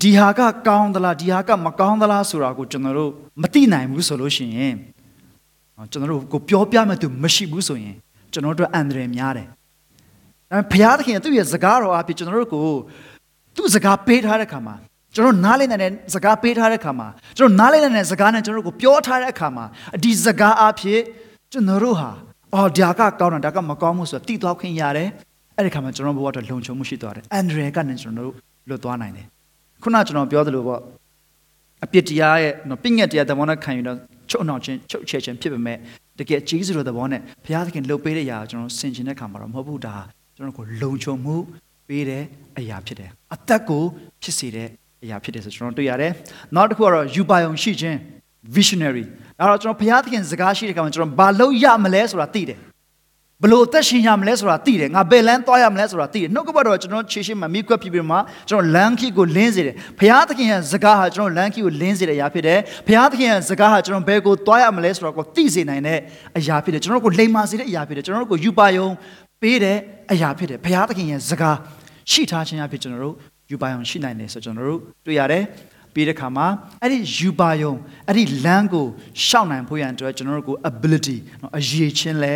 [0.00, 3.10] ဒီဟာကကောင်းသလားဒီဟာကမကောင်းသလားဆိုတာကိုကျွန်တော်တို့
[3.42, 4.74] မသိနိုင်ဘူးဆိုလို့ရှိရင်
[5.92, 7.96] ကျွန်တော်တို့ကိုပြောပြမဲ့သူမရှိဘူးဆိုရင်
[8.32, 9.46] ကျွန်တော်တို့အန္တရာယ်များတယ်။
[10.50, 12.66] ဒါပေမဲ့ဘုရားသခင်သူ့ရဲ့စကားတော်အဖြစ်ကျွန်တော်တို့ကို
[13.56, 14.74] သူ့စကားပေးထားတဲ့အခါမှာ
[15.14, 19.64] ကျွန်တော်နားလည်တဲ့စကားပေးထားတဲ့အခါမှာကျွန်တော်နားလည်တဲ့စကားနဲ့ကျွန်တော်တို့ကိုပြောထားတဲ့အခါမှာ
[20.04, 21.00] ဒီစကားအဖြစ်
[21.52, 22.10] ကျွန်တော်တို့ဟာ
[22.54, 25.08] အော်ဒါကကောင်းတာဒါကမကောင်းဘူးဆိုတော့တည်သွားခွင့်ရတယ်။
[25.56, 28.34] အဲ့ဒီခါမှာကျွန်တော်ဘဝတော့လုံခြုံမှုရှိသွားတယ်။အန္တရာယ်ကနေကျွန်တော်တို့
[28.68, 29.26] လွတ်သွားနိုင်တယ်။
[29.82, 30.80] ခုနကျွန်တော်ပြောသလိုပေါ့
[31.84, 33.98] အပြစ်တရားရဲ့နော်ပြည့်ညက်တရားသဘောနဲ့ခံယူတော့
[34.30, 35.76] ချုပ်နှောင်ခြင်းချုပ်ချယ်ခြင်းဖြစ်ပေမဲ့
[36.18, 39.96] တကယ်ကြီးစုတဲ့သဘောနဲ့ဘုရားသခင်လှုပ်ပေးတဲ့အရာကျွန်တော်ဆင်ခြင်တဲ့ခါမှာတော့မဟုတ်ဘူးဒါ
[40.36, 41.36] ကျွန်တော်ကိုလုံခြုံမှု
[41.88, 42.22] ပေးတဲ့
[42.58, 43.84] အရာဖြစ်တယ်အသက်ကို
[44.22, 44.68] ဖြစ်စေတဲ့
[45.04, 46.12] အရာဖြစ်တယ်ဆိုကျွန်တော်တွေ့ရတယ်
[46.54, 47.96] နောက်တစ်ခုကတော့ယူပါယုံရှိခြင်း
[48.56, 49.04] visionary
[49.38, 52.58] ဒါတော့ကျွန်တော်ဘုရားသခင်စကားရှိတဲ့ခါမှာကျွန်တော်ဘာလုပ်ရမလဲဆိုတာသိတယ်
[53.42, 65.98] ဘလို့အသက်ရှင်ရမလဲဆိုတာသိတယ်ငါဘယ်လမ်းသွားရမလဲဆိုတာသိတယ်နှုတ်ကပတ်တော်ကျွန်တော်ခြေရှိမှမိကွက်ပြပြမှာကျွန်တော်လမ်းခီကိုလင်းစေတယ်ဘုရားသခင်ရဲ့စကားဟာကျွန်တော်လမ်းခီကိုလင်းစေတဲ့အရာဖြစ်တယ်ဘုရားသခင်ရဲ့စကားဟာကျွန်တော်ဘယ်ကိုသွားရမလဲဆိုတာကိုသိစေနိုင်တဲ့
[66.38, 68.88] အရာဖြစ်တယ်ကျွန်တော်ကိုလိမ္မာစေတဲ့အရာဖြစ်တယ်ကျွန်တော်ကိုယူပါယုံ
[69.42, 69.76] ပေးတဲ့
[70.12, 71.56] အရာဖြစ်တယ်ဘုရားသခင်ရဲ့စကား
[72.10, 73.14] ရှိထားခြင်းအဖြစ်ကျွန်တော်တို့
[73.50, 75.44] ယူပါယုံရှိနိုင်တယ်ဆိုကျွန်တော်တို့တွေ့ရတယ်
[75.94, 76.46] ပြီးတဲ့ခါမှာ
[76.82, 77.72] အဲ့ဒီယူပါယုံ
[78.08, 78.86] အဲ့ဒီလမ်းကို
[79.26, 82.34] ရှောက်နိုင်ဖို့ရန်အတွက်ကျွန်တော်တို့ကို ability နော်အရေးချင်းလဲ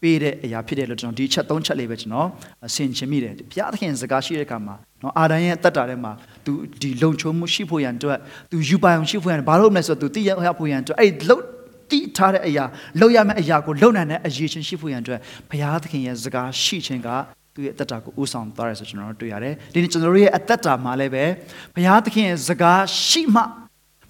[0.00, 2.28] ပေးတဲ့အရာဖြစ်တယ်လို့ကျွန်တော်ဒီချက်သုံးချက်လေးပဲကျွန်တော်
[2.74, 6.12] ဆင်ခြင်မိတယ်ဘုရားသခင်စကားရှိတဲ့အခါမှာနော်အာဒံရဲ့အသက်တာထဲမှာ
[6.44, 8.18] तू ဒီလုံခြုံမှုရှိဖို့ရန်အတွက်
[8.50, 11.44] तू ယူပိုင်အောင်ရှိဖို့ရန်ဘာလို့မလဲဆိုတော့ तू သိရဖို့ရန်အတွက်အဲ့လှုပ်
[11.90, 12.64] တိထားတဲ့အရာ
[13.00, 15.20] လှုပ်ရမယ့်အရာကိုလှုပ်နိုင်တဲ့အရေးချင်းရှိဖို့ရန်အတွက်
[15.50, 17.08] ဘုရားသခင်ရဲ့စကားရှိခြင်းက
[17.54, 21.24] သူ့ရဲ့အသက်တာကိုဥဆောင်သွားတယ်ဆိုကျွန်တော်တို့တွေ့ရတယ်ဒီနေ့ကျွန်တော်တို့ရဲ့အသက်တာမှာလည်းပဲ
[21.74, 23.42] ဘုရားသခင်ရဲ့စကားရှိမှ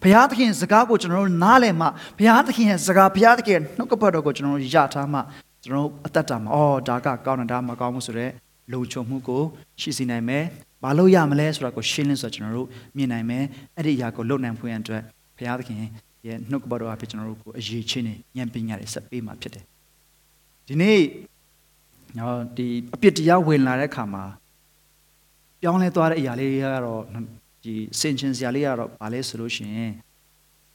[0.02, 1.86] ဘုရားသခင်စကားကိုကျွန်တော်တို့နားလည်မှ
[2.18, 5.20] ဘုရားသခင်ရဲ့စကားဘုရားသခင်ရဲ့နှုတ်ကပတ်တော်ကိုကျွန်တော်တို့ရထားမှ
[5.63, 8.31] ကျွန်တော်တို့အသက်တာမှာအော်ဒါကကောင်းတယ်ဒါမကောင်းဘူးဆိုတော့
[8.73, 9.41] လုံခြုံမှုကို
[9.81, 10.43] ရှိစေနိုင်မယ်။
[10.83, 13.43] ဘာလို့ရမလဲဆိုတာကိုရှင်းလင်းဆိုတော့ကျွန်တော်တို့မြင်နိုင်မယ်။
[13.77, 15.01] အဲ့ဒီအရာကိုလုပ်နိုင်ဖို့ရန်အတွက်
[15.37, 15.77] ဘုရားသခင်
[16.27, 19.63] ရဲ့နှုတ်ကပတ်တော်အဖြစ်ကျွန်တော်တို့ကိုအရေးချင်းနေဉာဏ်ပညာတွေဆက်ပေးမှာဖြစ်တယ်။
[20.67, 20.99] ဒီနေ့
[22.17, 24.23] နော်ဒီအပြစ်တရားဝင်လာတဲ့အခါမှာ
[25.61, 27.01] ပြောင်းလဲသွားတဲ့အရာလေးကတော့
[27.63, 29.93] ဒီစင်ချင်စရာလေးကတော့ဘာလဲဆိုလို့ရှိရင်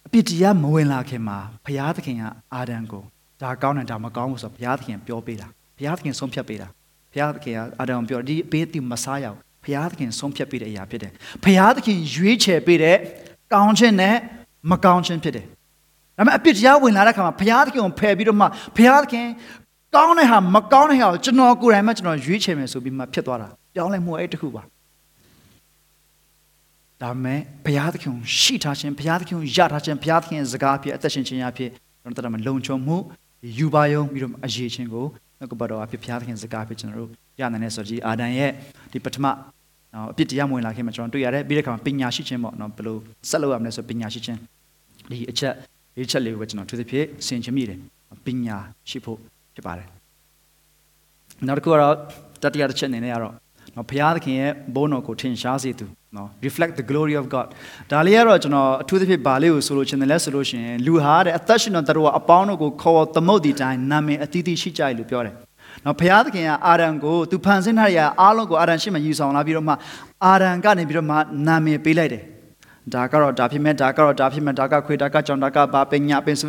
[0.06, 2.22] အပြစ်တရားမဝင်လာခင်မှာဘုရားသခင်က
[2.54, 3.04] အာဒံကို
[3.42, 5.46] ဒါကောင်းတယ်ဒါမကောင်းဘူးဆိုတော့ဘုရားသခင်ပြောပေးတာ
[5.78, 6.68] ဘုရားသခင်ဆုံးဖြတ်ပေးတာ
[7.12, 11.12] ဘုရားသခင်ကအာဒံပြောဒီဘေးတိမစားရအောင်ဘုရားသခင်ဆုံးဖြတ်ပေးတဲ့အရာဖြစ်တယ်
[11.44, 12.96] ဘုရားသခင်ရွေးချယ်ပေးတဲ့
[13.52, 14.16] ကောင်းခြင်းနဲ့
[14.70, 15.46] မကောင်းခြင်းဖြစ်တယ်
[16.16, 19.26] ဒါပေမဲ့အပြစ်တရားဝင်လာတဲ့အခါမှာဘုရားသခင်ကိုဖယ်ပြီးတော့မှဘုရားသခင်
[19.96, 24.62] ကောင်းတဲ့ဟာမကောင်းတဲ့ဟာကိုကျွန်တော်ကိုယ်တိုင်မှကျွန်တော်ရွေးချယ်မယ်ဆိုပြီးမှဖြစ်သွားတာပြောင်းလဲမှုအဲ့တခုပါ
[27.02, 31.70] ဒါမဲ့ဘုရားသခင်ကိုရှိထားခြင်းဘုရားသခင်ကိုယထားခြင်းဘုရားသခင်ရဲ့စကားဖြစ်အသက်ရှင်ခြင်းအဖြစ်
[32.02, 32.96] ကျွန်တော်တို့တမလုံခြုံမှု
[33.58, 35.06] ယူပါယုံပြီးတော့အရေးချင်းကို
[35.38, 37.10] နှုတ်ကပတ်တော်အဖြစ်ဘုရားသခင်စကားဖြစ်ကျွန်တော်တို့
[37.40, 38.50] ရနိုင်တဲ့ဆိုကြည်အာဒံရဲ့
[38.92, 39.26] ဒီပထမ
[39.94, 42.96] နော်အပြစ်တရားမဝင်လာခင်မှာကျွန်တော်တွေ့ရတယ်ပြီးတဲ့အခါမှာပညာရှိခြင်းပေါ့နော်ဘယ်လို
[43.30, 44.38] ဆက်လုပ်ရမလဲဆိုပညာရှိခြင်း
[45.10, 45.54] ဒီအချက်
[45.96, 47.78] ဒီချက်လေးကိုကျွန်တော်သူသဖြင့်ဆင်ခြင်မိတယ်
[48.26, 48.56] ပညာ
[48.90, 49.18] ရှိဖို့
[49.54, 49.88] ဖြစ်ပါတယ်
[51.46, 51.94] နောက်တစ်ခုကတော့
[52.42, 53.34] တတိယတစ်ချက်အနေနဲ့ကတော့
[53.76, 55.86] နော်ဘုရားသခင်ရဲ့ဘုန်းတော်ကိုထင်ရှားစေသူ
[56.16, 57.48] နော် reflect the glory of God
[57.90, 65.34] ဒါလေးကတော့ကျွန်တော်အထူးသဖြင့်ဗာလေးကိုဆိုလို့ချင်တယ်လဲဆိုလို့ရှိရင်လူဟာတဲ့အသက်ရှင်တော်တို့ကအပေါင်းတို့ကိုခေါ်သမုတ်ဒီတိုင်းနာမည်အသီးသီးရှိကြတယ်လို့ပြောတယ်
[65.84, 69.74] နော်ဘုရားသခင်ကအာရန်ကိုသူဖန်ဆင်းထားတဲ့အားလုံးကိုအာရန်ရှိမှယူဆောင်လာပြီးတော့မှ
[70.24, 72.22] အာရန်ကနေပြီးတော့မှနာမည်ပေးလိုက်တယ်
[72.94, 76.48] ဒါကတော့ဒါဖြစ်မဲ့ဒါကတော့ဒါဖြစ်မဲ့ဒါကခွေဒါကကြောင်ဒါကဘာပညာပင်ဆို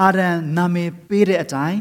[0.00, 1.78] အာရန်နာမည်ပေးတဲ့အတိုင်း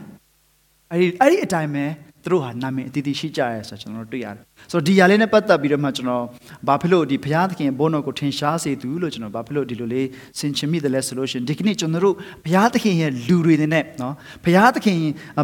[0.91, 1.85] အဲ့ဒီအဲ့ဒီအတိုင်းပဲ
[2.23, 6.25] သူတို့ဟာနာမည်အတီးတီးရှိကြရဲဆိုတော့ကျွန်တော်တို့တွေ့ရတယ်ဆိုတော့ဒီຢာလေးနဲ့ပတ်သက်ပြီးတော့မှကျွန်တော်
[6.67, 10.07] ဘာဖြစ်လို့ဒီဘုရားသခင်ဘုန်းတော်ကိုထင်ရှားစေသူလို့ကျွန်တော်ဘာဖြစ်လို့ဒီလိုလေး
[10.39, 14.13] ဆင်ခြင်မိတယ်လဲဆိုလို့ရှင်ဒီကနေ့ကျွန်တော်တို့ဘုရားသခင်ရဲ့လူတွေနဲ့နော်
[14.45, 14.99] ဘုရားသခင်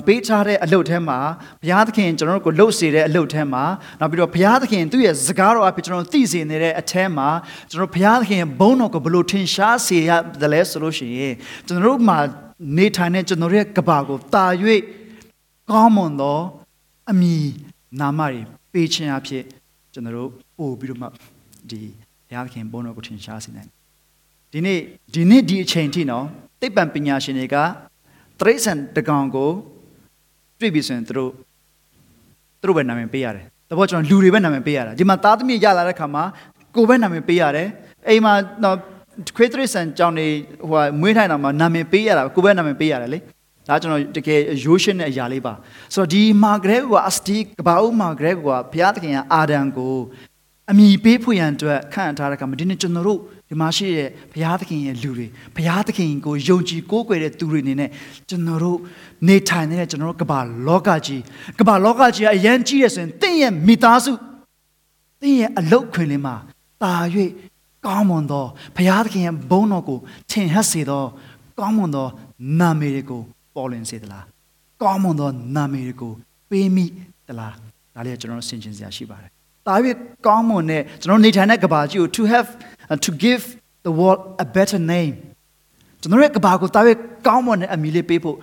[0.07, 1.17] ပေးထားတဲ့အလုပ်ထဲမှာ
[1.61, 3.63] ဘုရားသခင်ကျွန်တော်တို့ကိုလှုပ်စေတဲ့အလုပ်ထဲမှာ
[3.99, 7.29] နောက်ပြီးတော့ဘုရားသခင်သူ့ရဲ့စကားတော်အဖြစ်ကျွန်တော်သိစေနေတဲ့အထဲမှာ
[7.71, 10.11] ကျွန်တော်ဘုရားသခင်ရဲ့ဘုန်းတော်ကိုဘယ်လိုထင်ရှားစေရ
[10.41, 11.33] တယ်လဲဆိုလို့ရှိရင်
[11.67, 12.17] ကျွန်တော်တို့မှာ
[12.77, 14.45] နေထိုင်တဲ့ကျွန်တော်ရဲ့ကဘာကိုတာ၍
[15.71, 16.39] ကောင်းမွန်သော
[17.11, 17.33] အမိ
[17.99, 18.39] နာမတွေ
[18.73, 19.43] ပေးခြင်းအဖြစ်
[19.93, 21.07] ကျွန်တော်တို့ပို့ပြီးတော့မှ
[21.69, 21.79] ဒီ
[22.27, 23.69] ဘုရားသခင်ဘုန်းတော်ကိုထင်ရှားစေနိုင်
[24.53, 24.79] ဒီနေ့
[25.13, 26.25] ဒီနေ့ဒီအချိန်ထိနော်
[26.61, 27.55] သိပ္ပံပညာရှင်တွေက
[28.39, 29.49] တရိษံတကောင်ကို
[30.59, 31.31] တွေ့ပြီဆိုရင်သူတို့
[32.61, 36.23] သူတို့ပဲနာမည်ပေးရတယ်တဘောကျွန်တော်လူတွေပဲနာမည်ပေးရတာဒီမှာသားသမီးရလာတဲ့ခါမှာ
[36.75, 37.67] ကိုပဲနာမည်ပေးရတယ်
[38.07, 38.77] အိမ်မှာတော့
[39.35, 40.27] ခွေးတရိษံကြောင့်နေ
[40.69, 43.19] ဟိုမွေးထိုင်တာမှာနာမည်ပေးရတာကိုပဲနာမည်ပေးရတယ်လေ
[43.67, 45.53] ဒါကျွန်တော်တကယ်ရိုးရှင်းတဲ့အရာလေးပါ
[45.93, 48.51] ဆိုတော့ဒီမာဂရက်ကအစတီကဘာဦးမာဂရက်ကဘု
[48.81, 49.97] ရားသခင်ကအာဒံကို
[50.71, 57.89] အမိပေးဖွင့်ရန်အတွက်ခန့်ထားတဲ့ကမှာဒီနေ့ကျွန်တော်တို့ဒီမှာရှိတဲ့ဘုရားသခင်ရဲ့လူတွေဘုရားသခင်ကိုယုံကြည်ကိုးကွယ်တဲ့သူတွေအနေနဲ့
[58.29, 58.77] ကျွန်တော်တို့
[59.27, 61.21] နေထိုင်နေတဲ့ကျွန်တော်တို့ကမ္ဘာလောကကြီး
[61.59, 64.11] ကမ္ဘာလောကကြီးကအရန်ကြီးရဆိုရင်တင့်ရဲ့မိသားစု
[65.21, 66.35] တင့်ရဲ့အလုတ်ခွင်လေးမှာ
[66.81, 66.93] တာ၍
[67.85, 69.99] ကောင်းမွန်သောဘုရားသခင်ရဲ့ဘုန်းတော်ကို
[70.31, 71.03] ထင်ဟပ်စေသော
[71.59, 72.07] ကောင်းမွန်သော
[72.59, 73.23] နာမည်တွေကို
[73.57, 74.25] ပေါ်လွင်စေသလား
[74.83, 76.13] ကောင်းမွန်သောနာမည်တွေကို
[76.49, 76.85] ပေးမိ
[77.27, 77.53] သလား
[77.95, 79.31] ဒါလေးကကျွန်တော်တို့ဆင်ခြင်စရာရှိပါတယ်။
[79.67, 79.75] ဒါ၍
[80.27, 82.47] ကောင်းမွန်တဲ့ကျွန်တော်နေထိုင်တဲ့ကဘာကြီးကို to have
[82.91, 83.43] uh, to give
[83.87, 85.13] the world a better name
[86.01, 86.81] ကျွန်တော်ရဲ့ကဘာကိုဒါ၍
[87.27, 88.37] ကောင်းမွန်တဲ့အမည်လေးပေးဖို့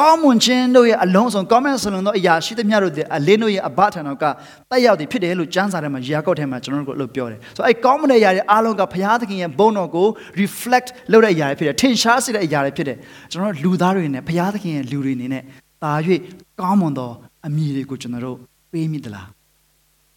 [0.00, 4.24] ကောင်းမွန်ခြင်းတို့ရဲ့အလုံးစုံကောင်းမွန်စလုံးသောအရာရှိသမျှတို့တဲ့အလင်းတို့ရဲ့အဘထံတော်က
[4.70, 10.08] တက်ရောက်တည်ဖြစ်တယ်လို့ကျမ်းစာထဲမှာယာကုပ်ထဲမှာကျွန်တော်တို့ကိုလို့ပြောတယ်။ဆိုတော့အဲကောင်းမွန်တဲ့အရာတွေအားလုံးကဘုရားသခင်ရဲ့ဘုန်းတော်ကို
[10.40, 12.96] reflect လုပ်တဲ့အရာတွေဖြစ်တယ်။ထင်ရှားစေတဲ့အရာတွေဖြစ်တယ်။
[13.30, 15.42] ကျွန်တော်တို့လူသားတွေနဲ့ဘုရားသခင်ရဲ့လူတွေအနေနဲ့
[15.82, 15.92] တာ၍
[16.60, 17.10] ကောင်းမွန်သော
[17.46, 18.36] အမည်တွေကိုကျွန်တော်တို့
[18.72, 19.28] ပေးမိသလား။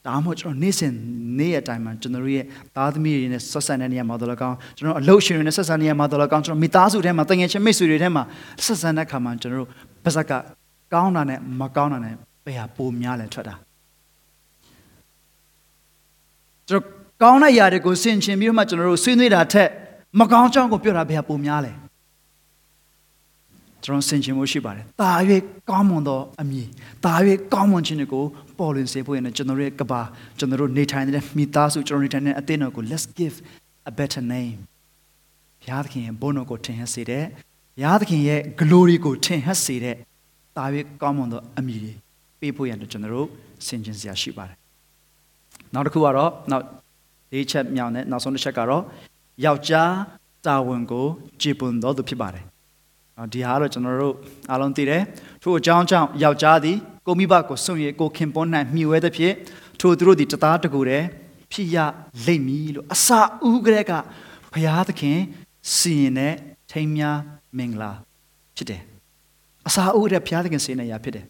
[0.07, 0.93] ဒါမှမဟုတ်ကျွန်တော်နေ့စဉ်
[1.39, 8.23] နေ့ရက်တိုင်းမှာကျွန်တော်တို့ရဲ့သားသမီးတွေနဲ့ဆက်ဆံတဲ့နေရာမှာတော့လကောင်းကျွန်တော်အလုပ်ရှင်တွေနဲ့ဆက်ဆံနေရာမှာတော့လကောင်းကျွန်တော်မိသားစုထဲမှာတငယ်ချင်းမိတ်ဆွေတွေထဲမှာ
[8.65, 9.69] ဆက်ဆံတဲ့အခါမှာကျွန်တော်တို့
[10.03, 10.31] ပါဇက်က
[10.93, 12.13] ကောင်းတာနဲ့မကောင်းတာနဲ့
[12.45, 13.55] ဘယ်ဟာပိုများလဲထွက်တာ
[16.69, 19.69] ကျွန်တော်ကောင်းတဲ့ຢာတွေကိုဆင်ခြင်ပြီးတော့မှကျွန်တော်တို့ဆွေးနွေးတာထက်
[20.19, 21.71] မကောင်းကြောင်းကိုပြောတာဘယ်ဟာပိုများလဲ
[23.83, 25.11] ကျွန်တော်ဆင်ခြင်မှုရှိပါတယ်။တာ၍
[25.69, 26.67] ကောင်းမွန်သောအမည်
[27.05, 27.13] တာ၍
[27.53, 28.23] ကောင်းမွန်ခြင်းတွေကို
[28.57, 30.01] ပေါ်လွင်စေဖို့ရတဲ့ကျွန်တော်ရဲ့ကဘာ
[30.37, 33.35] ကျွန်တော်တို့နေထိုင်တဲ့မိသားစုကျွန်တော်နေထိုင်တဲ့အသင်းတော်ကို let's give
[33.89, 34.57] a better name
[35.61, 37.23] ဘုရားသခင်ရဲ့ဘုန်းတော်ကိုထင်ဟပ်စေတဲ့
[37.75, 39.95] ဘုရားသခင်ရဲ့ glory ကိုထင်ဟပ်စေတဲ့
[40.57, 40.65] တာ၍
[41.01, 41.93] ကောင်းမွန်သောအမိတွေ
[42.39, 43.27] ပေးဖို့ရန်ကျွန်တော်တို့
[43.65, 44.57] ဆင်ခြင်စရာရှိပါတယ်
[45.73, 46.65] နောက်တစ်ခုကတော့နောက်
[47.31, 48.83] လေးချက်မြောက်နဲ့နောက်ဆုံးတစ်ချက်ကတော့
[49.45, 49.93] ယောက်ျား
[50.45, 51.05] တာဝန်ကို
[51.41, 52.43] ကြည်ပွန်တော်သူဖြစ်ပါတယ်
[53.33, 54.15] ဒီဟာတော့ကျွန်တော်တို့
[54.49, 55.01] အားလုံးသိတယ်
[55.43, 59.35] ထို့အကြောင်းကြောင့်ယောက်ျားသည်ကိုမိဘကိုစွန့်ရကိုခင်ပွန်း၌မြှွေသဖြင့်
[59.79, 61.05] ထိုသူတို့သည်တသားတကူတည်း
[61.51, 61.77] ဖြစ်ရ
[62.25, 63.91] လိမ့်မည်လို့အစာဦးကလေးက
[64.53, 65.19] ဘုရားသခင်
[65.75, 66.33] စီရင်တဲ့
[66.71, 67.17] ထိမ်းများ
[67.57, 67.91] မင်္ဂလာ
[68.55, 68.81] ဖြစ်တယ်
[69.67, 71.25] အစာဦးတဲ့ဘုရားသခင်စီရင်တဲ့ရာဖြစ်တယ်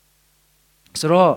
[1.00, 1.32] ဆိုတော့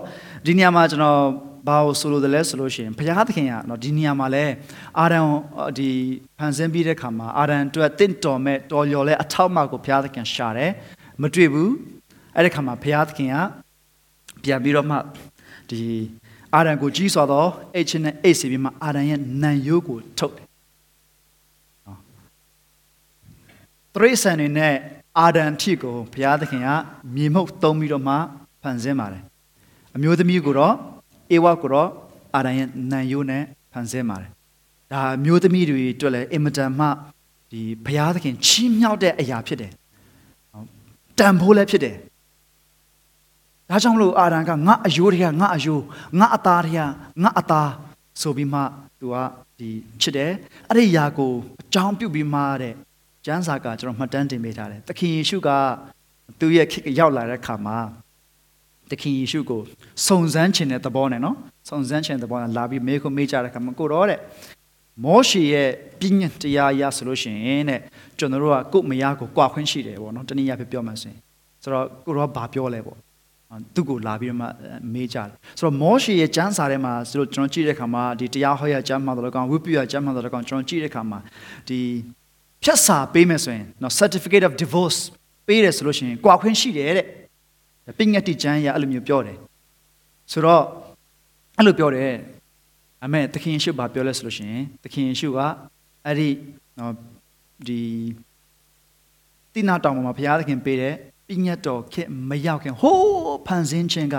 [0.45, 1.21] ဒီနေရာမှာကျွန်တော်
[1.67, 4.45] ဘာကိုဆိုလိုတယ်လဲဆိုလို့ရှိရင်ဘုရားသခင်ကနော်ဒီနေရာမှာလဲ
[4.99, 5.19] အာဒံ
[5.77, 5.89] ဒီ
[6.37, 10.71] ဖန်ဆင်းပြီးတဲ့ခါမှာအာဒံအတွက်တင့်တော်မဲ့တော်လျော်လဲအထောက်အမကိုဘုရားသခင်ရှာတယ်
[11.21, 11.71] မတွေ့ဘူး
[12.35, 13.35] အဲ့ဒီခါမှာဘုရားသခင်က
[14.43, 14.97] ပြန်ပြီးတော့မှ
[15.69, 15.81] ဒီ
[16.55, 20.47] အာဒံကိုကြီးစွာသောအိတ်ချင်းနဲ့အိတ်စီပြီးမှအာဒံရဲ့နံရိုးကိုထုတ်တယ်
[21.85, 21.99] နော်
[23.93, 24.75] တရိษံနေနဲ့
[25.19, 26.69] အာဒံထိကိုဘုရားသခင်က
[27.15, 28.15] မြေမှုတ်သုံးပြီးတော့မှ
[28.61, 29.23] ဖန်ဆင်းပါတယ်
[29.95, 30.75] အမျိုးသမီးကိုတော့
[31.31, 31.89] အေဝါကိုတော့
[32.35, 34.29] အာဒံရဲ့နံရိုးနဲ့ဖန်ဆင်းပါတယ်
[34.93, 36.87] ဒါမျိုးသမီးတွေအတွက်လည်းအင်မတန်မှ
[37.51, 39.71] ဒီဘုရားသခင်ချီးမြှောက်တဲ့အရာဖြစ်တယ်
[41.19, 41.95] တန်ဖိုးလည်းဖြစ်တယ်
[43.69, 45.83] ဒါကြောင့်မလို့အာရန်ကငါအယိုးတွေကငါအယိုး
[46.19, 46.81] ငါအသားတွေက
[47.23, 47.71] ငါအသား
[48.21, 48.61] ဆိုပြီးမှ
[48.99, 49.15] သူက
[49.59, 49.69] ဒီ
[50.01, 50.31] ချစ်တယ်
[50.69, 52.73] အဲ့ဒီຢာကိုအကြောင်းပြုပြီးမှတဲ့
[53.25, 55.49] ကျမ်းစာကကျွန်တော်မှတ်တမ်းတင်ပေးထားတယ်သခင်ယေရှုက
[56.39, 57.77] သူ့ရဲ့ခေတ်ရောက်လာတဲ့အခါမှာ
[58.91, 59.61] သခင်ယေရှုကို
[60.07, 61.35] စုံစမ်းခြင်းတဲ့သဘောနဲ့နော်
[61.69, 64.19] စုံစမ်းခြင်းတဲ့သဘောနဲ့လာပြီးမေးခွန်းမေးကြတဲ့အခါမှာကိုတော့တဲ့
[65.03, 65.69] မောရှေရဲ့
[65.99, 67.81] ပြည့်ညတ်တရားအရဆိုလို့ရှိရင်တဲ့
[68.19, 71.19] ကျွန်တော်တို့ကကို့မယားကိုကြွားခွင့်ရှိတယ်ပေါ့နော်တနည်းအားဖြင့်ပြောမှဆိုရင်
[71.63, 72.97] ဆိုတော့ကိုတော့ဘာပြောလဲပေါ့
[73.75, 74.47] သူ့ကိုလာပြီးတော့မှ
[74.93, 81.19] မေးကြတယ်ဆိုတော့မောရှေရဲ့ကျမ်းစာထဲမှာဆိုတော့ကျွန်တော်ကြည့်တဲ့အခါမှာဒီတရားဟောရကျမ်းမှာတော့ကောင်ဝိပ္ပယကျမ်းမှာတော့ကောင်ကျွန်တော်ကြည့်တဲ့အခါမှာ
[81.67, 81.79] ဒီ
[82.63, 84.99] ဖြတ်စာပေးမယ်ဆိုရင်နော် certificate of divorce
[85.47, 87.05] ပေးတယ်ဆိုလို့ရှိရင်ကြွားခွင့်ရှိတယ်တဲ့
[87.97, 89.37] ပင်ငတ်တိကျမ်းရအဲ့လိုမျိုးပြောတယ်
[90.31, 90.63] ဆိုတော့
[91.57, 92.13] အဲ့လိုပြောတယ်
[93.03, 95.39] အမေသခင်ယေရှုဘာပြောလဲဆိုလို့ရှိရင်သခင်ယေရှုက
[96.05, 96.29] အဲ့ဒီ
[96.79, 96.93] နော်
[97.67, 97.79] ဒီ
[99.53, 100.93] တိနာတောင်မှာဘုရားသခင်ပေးတဲ့
[101.27, 104.15] ပြညတ်တော်ခေမရောက်ခင်ဟိုးဖန်ဆင်းခြင်းက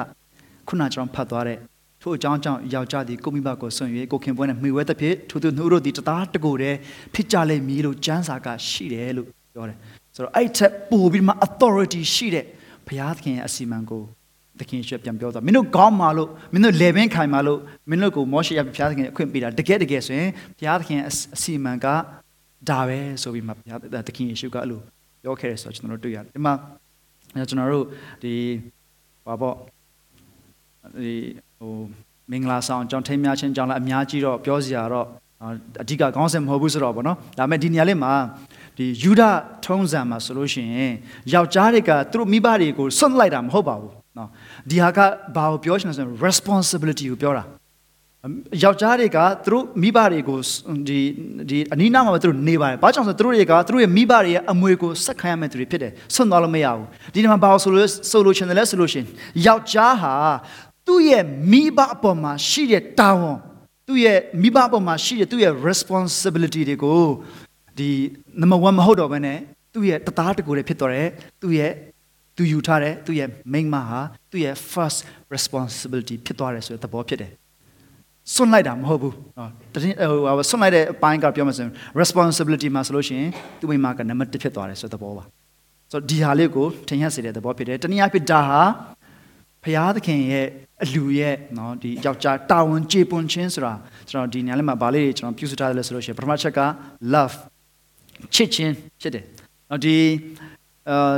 [0.69, 1.59] ခုနကျွန်တော်ဖတ်သွားတဲ့
[2.03, 6.77] ထို့အကြောင်းကြောင့်ယောက်ျားသည်ကိုမိဘကိုဆွံ့၍ကိုခင်ပွဲနဲ့မှီဝဲသဖြင့်ထိုသူနှုတ်တို့သည်တသားတကိုယ်တည်း
[7.15, 9.77] ဖြစ်ကြလိမ့်မည်လို့ကျမ်းစာကရှိတယ်လို့ပြောတယ်
[10.15, 12.45] ဆိုတော့အဲ့ထက်ပိုပြီးမှ authority ရှိတဲ့
[12.89, 14.03] ဘုရားသခင်ရဲ့အစီအမံကို
[14.61, 17.59] သခင်ရှေ့ပြန်ပြောသွားမင်းတို့ကောင်းပါလို့မင်းတို့လေဘင်းခိုင်ပါလို့
[17.91, 21.87] မင်းတို့ကိုမောရှေရဘုရားသခင်အခွင့်ပေးတာတကယ်တကယ်ဆိုရင်ဘုရားသခင်အစီအမံက
[22.71, 24.81] ဒါပဲဆိုပြီးမှဘုရားသခင်ယေရှုကအဲ့လို
[25.23, 26.55] ပြောခဲ့တယ်ဆိုတော့ကျွန်တော်တို့တွေ့ရတယ်ဒီမှာ
[27.49, 27.87] ကျွန်တော်တို့
[28.23, 28.33] ဒီ
[29.27, 29.55] ဘာပေါ့
[31.05, 31.15] ဒီ
[31.59, 31.73] ဟို
[32.31, 35.07] မင်္ဂလာဆောင်ကြောင့်ထိမ်းများခြင်းကြောင့်လည်းအများကြီးတော့ပြောစရာတော့
[35.83, 38.13] အဓိကခေါင်းစဉ်မဟုတ်ဘူးဆိုတော့ဗောနော်ဒါပေမဲ့ဒီနေရာလေးမှာ
[38.79, 39.23] ဒီယူဒ
[39.65, 40.93] ထုံးစံမှာဆိုလို့ရှိရင်
[41.35, 44.29] ယောက်ျားတွေကသူတို့မိဘတွေကိုစွန့်လိုက်တာမဟုတ်ပါဘူးနော်
[44.71, 44.99] ဒီဟာက
[45.37, 47.45] ဘာကိုပြောချင်လဲဆိုရင် responsibility ကိုပြောတာ
[48.65, 50.39] ယောက်ျားတွေကသူတို့မိဘတွေကို
[50.89, 51.01] ဒီ
[51.51, 59.05] ဒီအနီးနားမှာသူတို့နေပါတယ်။ဘာကြောင့်ဆိုသူတို့တွေကသူတို့ရဲ့မိဘတွေရဲ့အမွေကိုဆက်ခံရမယ့်သူတွေဖြစ်တယ်။ဆွန့်သွားလို့မရဘူး။ဒီမှာဘာလို့ဆိုလို့ဆိုလို့ချင်တယ်လဲဆိုလို့ရှင်
[59.47, 60.15] ယောက်ျားဟာ
[60.87, 63.37] သူ့ရဲ့မိဘအပေါ်မှာရှိတဲ့တာဝန်
[63.87, 67.03] သူ့ရဲ့မိဘအပေါ်မှာရှိတဲ့သူ့ရဲ့ responsibility တွေကို
[67.79, 67.91] ဒီ
[68.41, 69.39] number 1မဟုတ်တော့ဘဲနဲ့
[69.75, 71.09] သူ့ရဲ့တသားတကူတွေဖြစ်တော်တယ်
[71.43, 71.73] သူ့ရဲ့
[72.37, 74.99] သူယူထားတဲ့သူ့ရဲ့မိန်းမဟာသူ့ရဲ့ first
[75.35, 77.33] responsibility ဖြစ်သွားတယ်ဆိုတဲ့သဘောဖြစ်တယ်
[78.35, 85.25] စွန့်လိုက်တာမဟုတ်ဘူးနော်တရင်ဟိုစွန့်လိုက်တဲ့အပိုင်းကပြောမှဆိုရင် responsibility မှာဆိုလို့ရှိရင်သူ့မိန်းမကနံပါတ်1ဖြစ်သွားတယ်ဆိုတဲ့သဘောပါ
[85.93, 88.63] ဆိုတော့ဒီဟာလေးကိုထင်ရစေတဲ့သဘောဖြစ်တယ်တနည်းအားဖြင့်ဒါဟာ
[89.65, 90.47] ဖရာသခင်ရဲ့
[90.83, 93.73] အလူရဲ့နော်ဒီယောက်ျားတာဝန်ကြေပွန်ခြင်းဆိုတာ
[94.11, 96.61] ကျွန်တော်ဒီနေရာလေးမှာဗာလေးတွေကျွန်တော်ပြုစုထားတယ်လို့ဆိုလို့ရှိရင်ပထမချက်က
[97.15, 97.37] love
[98.35, 99.25] ချစ်ခြင်းဖြစ်တယ်
[99.71, 99.97] နော်ဒီ
[100.91, 101.17] အာ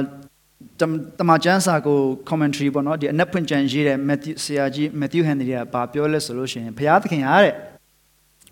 [1.19, 7.55] တမချန်းစာကို commentary ပေါ့နော်ဒီအနက်ဖွင့်ကြံရေးတဲ့ Matthew ဆရာကြီး Matthew Henry ကဘာပြောလဲဆိုလို့ရှိရင်ဘုရားသခင်ဟာတဲ့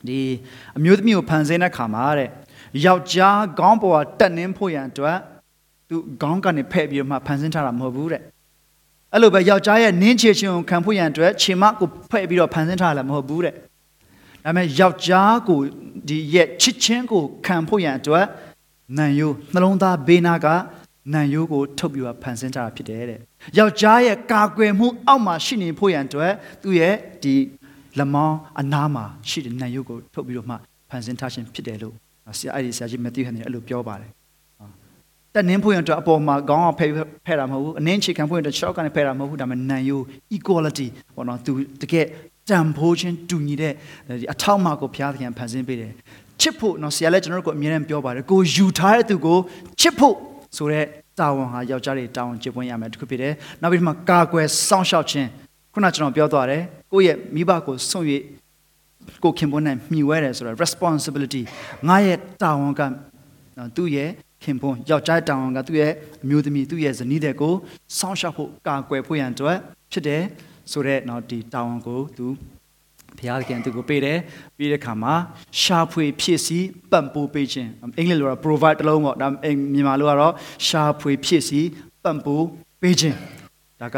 [0.09, 0.21] ဒီ
[0.79, 2.29] အမျိုးသမီးကိုဖန်ဆင်းတဲ့ခါမှာတဲ့
[2.85, 5.19] ယောက်ျားခေါင်းပေါ်ကတက်နှင်းဖို့ရန်အတွက်
[5.89, 8.23] သူခေါင်းကနေဖဲ့ပြီးမှဖန်ဆင်းထားတာမဟုတ်ဘူးတဲ့
[9.13, 13.55] အဲ့လိုပဲယောက်ျားရဲ့နင်းချေခြင်းကိုခံဖို့ရန်အတွက်ခြေမကိုဖဲ့ပြီးတော့ဖန်ဆင်းထားတာမဟုတ်ဘူးတဲ့
[14.45, 15.61] ဒါပေမဲ့ယောက်ျားကို
[16.09, 18.27] ဒီရဲ့ချစ်ချင်းကိုခံဖို့ရန်အတွက်
[18.99, 20.47] နံယိုနှလုံးသားဘေးနာက
[21.15, 23.19] နံရိုးကိုထုတ်ပြီးဖန်ဆင်းကြတာဖြစ်တယ်တဲ့။
[23.59, 27.35] ယောက်ျားရဲ့ကာကွယ်မှုအောက်မှာရှိနေဖို့ရန်အတွက်သူ့ရဲ့ဒီ
[27.99, 30.55] လက်မောင်းအနားမှာရှိတဲ့နံရိုးကိုထုတ်ပြီးတော့မှ
[30.91, 31.95] ဖန်ဆင်းထားခြင်းဖြစ်တယ်လို့
[32.39, 34.11] ဆရာအဲ့ဒီဆရာကြီးမက်သီးဟန်နေအဲ့လိုပြောပါတယ်။
[35.35, 36.87] တက်နင်းဖို့ရန်အတွက်အပေါ်မှာခေါင်းအောင်ဖဲ
[37.27, 40.03] ဖဲတာမဟုတ်ဘူး။အနင်းချေခံဖို့ရန်အတွက်6ကနေဖဲတာမဟုတ်ဘူး။ဒါပေမဲ့နံရိုး
[40.37, 42.07] equality ပေါ့နော်သူတကယ်
[42.51, 43.73] တန်ဖိုးခြင်းတူညီတဲ့
[44.33, 45.93] အထောက်အမကိုဘုရားသခင်ဖန်ဆင်းပေးတယ်။
[46.41, 49.39] ချစ်ဖို့နော်ဆရာလည်းကျွန်တော်တို့ကိုအမြဲတမ်းပြောပါတယ်။ကိုယူထားတဲ့သူကို
[49.81, 50.15] ချစ်ဖို့
[50.57, 50.87] ဆိုတော့
[51.21, 53.33] တာဝန်ဟာယောက်ျားတွေတာဝန်ကျေပွင့်ရမယ်တစ်ခုဖြစ်တယ်
[53.63, 55.29] နောက်ပြီးမှကာကွယ်စောင့်ရှောက်ခြင်း
[55.73, 58.05] ခုနကျွန်တော်ပြောသွားတယ်ကိုယ့်ရဲ့မိဘကိုဆုံး၍
[59.25, 61.43] ကိုခင်ပွန်းနဲ့မြှီဝဲတယ်ဆိုတော့ responsibility
[61.89, 62.81] ငါရဲ့တာဝန်က
[63.77, 64.09] သူ့ရဲ့
[64.43, 65.93] ခင်ပွန်းယောက်ျားတာဝန်ကသူ့ရဲ့
[66.25, 67.55] အမျိုးသမီးသူ့ရဲ့ဇနီးတဲ့ကို
[67.99, 69.59] စောင့်ရှောက်ဖို့ကာကွယ်ဖို့ရန်အတွက်
[69.93, 70.23] ဖြစ်တယ်
[70.72, 72.28] ဆိုတော့เนาะဒီတာဝန်ကိုသူ
[73.18, 74.20] ဘုရားသခင်သူကိုပေးတယ်
[74.58, 75.14] ပြီးတဲ့အခါမှာ
[75.62, 76.60] ရှာဖွေဖြစ်စီ
[76.92, 79.28] ပံ့ပိုးပေးခြင်းအင်္ဂလိပ်လိုတော့ provide တလုံးပေါ့ဒါ
[79.74, 80.34] မြန်မာလိုကတော့
[80.68, 81.62] ရှာဖွေဖြစ်စီ
[82.04, 82.46] ပံ့ပိုး
[82.82, 83.18] ပေးခြင်း
[83.82, 83.98] ဒါက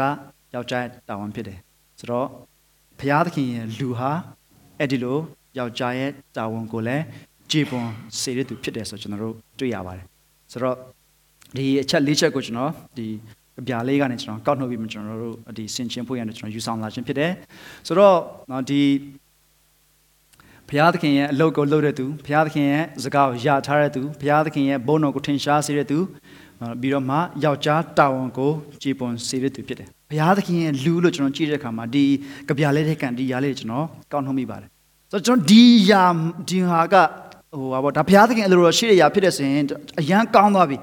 [0.54, 1.58] ယောက်ျားတာဝန်ဖြစ်တယ်
[1.98, 2.28] ဆိုတော့
[2.98, 4.10] ဘုရားသခင်ရဲ့လူဟာ
[4.78, 5.18] အဲ့ဒီလို
[5.58, 7.04] ယောက်ျားရဲ့တာဝန်ကိုလည်း
[7.50, 7.86] ကြည်ပွန်
[8.20, 10.06] စေရသူဖြစ်တယ်ဆိုကျွန်တော်တို့တွေ့ရပါတယ်
[10.52, 10.76] ဆိုတော့
[11.56, 13.06] ဒီအချက်၄ချက်ကိုကျွန်တော်ဒီ
[13.59, 17.31] အပြာလေးကနေကျွန်တော်ကောက်နှုတ်ပြီးမှကျွန်တော်တို့ဒီဆင်ချင်းဖို့ရတယ်ကျွန်တော်ယူဆောင်လာခြင်းဖြစ်တယ်
[17.87, 18.17] ဆိုတော့
[18.51, 18.81] နော်ဒီ
[20.69, 25.97] ဘုရားသခင်ရဲ့အလုပ်ကိုလုပ်တဲ့သူဘုရားသခင်ရဲ့စကားကိုယာထားတဲ့သူဘုရားသခင်ရဲ့ဘုန်းတော်ကိုထင်ရှားစေတဲ့သူ
[26.81, 32.05] ပြီးတော့မှယောက်ျားတာဝန်ကိုကြည်ပွန်စေတဲ့သူဖြစ်တယ်ဘုရားသခင်ရဲ့လူလို့ကျွန်တော်ကြည့်တဲ့အခါမှာဒီ
[32.47, 34.69] ကြပြလေးတဲ့ကန်ဒီယာလေးကျွန်တော်ကောက်နှုတ်မိပါတယ်
[35.11, 36.03] ဆိုတော့ကျွန်တော်ဒီယာ
[36.49, 36.95] ဒီဟာက
[37.59, 39.65] ဟိုပါဗောဒါဘုရားသခင်အလိုတော်ရှိတဲ့ယာဖြစ်တဲ့ဆိုရင်
[39.99, 40.77] အရန်ကောင်းသွားပြီ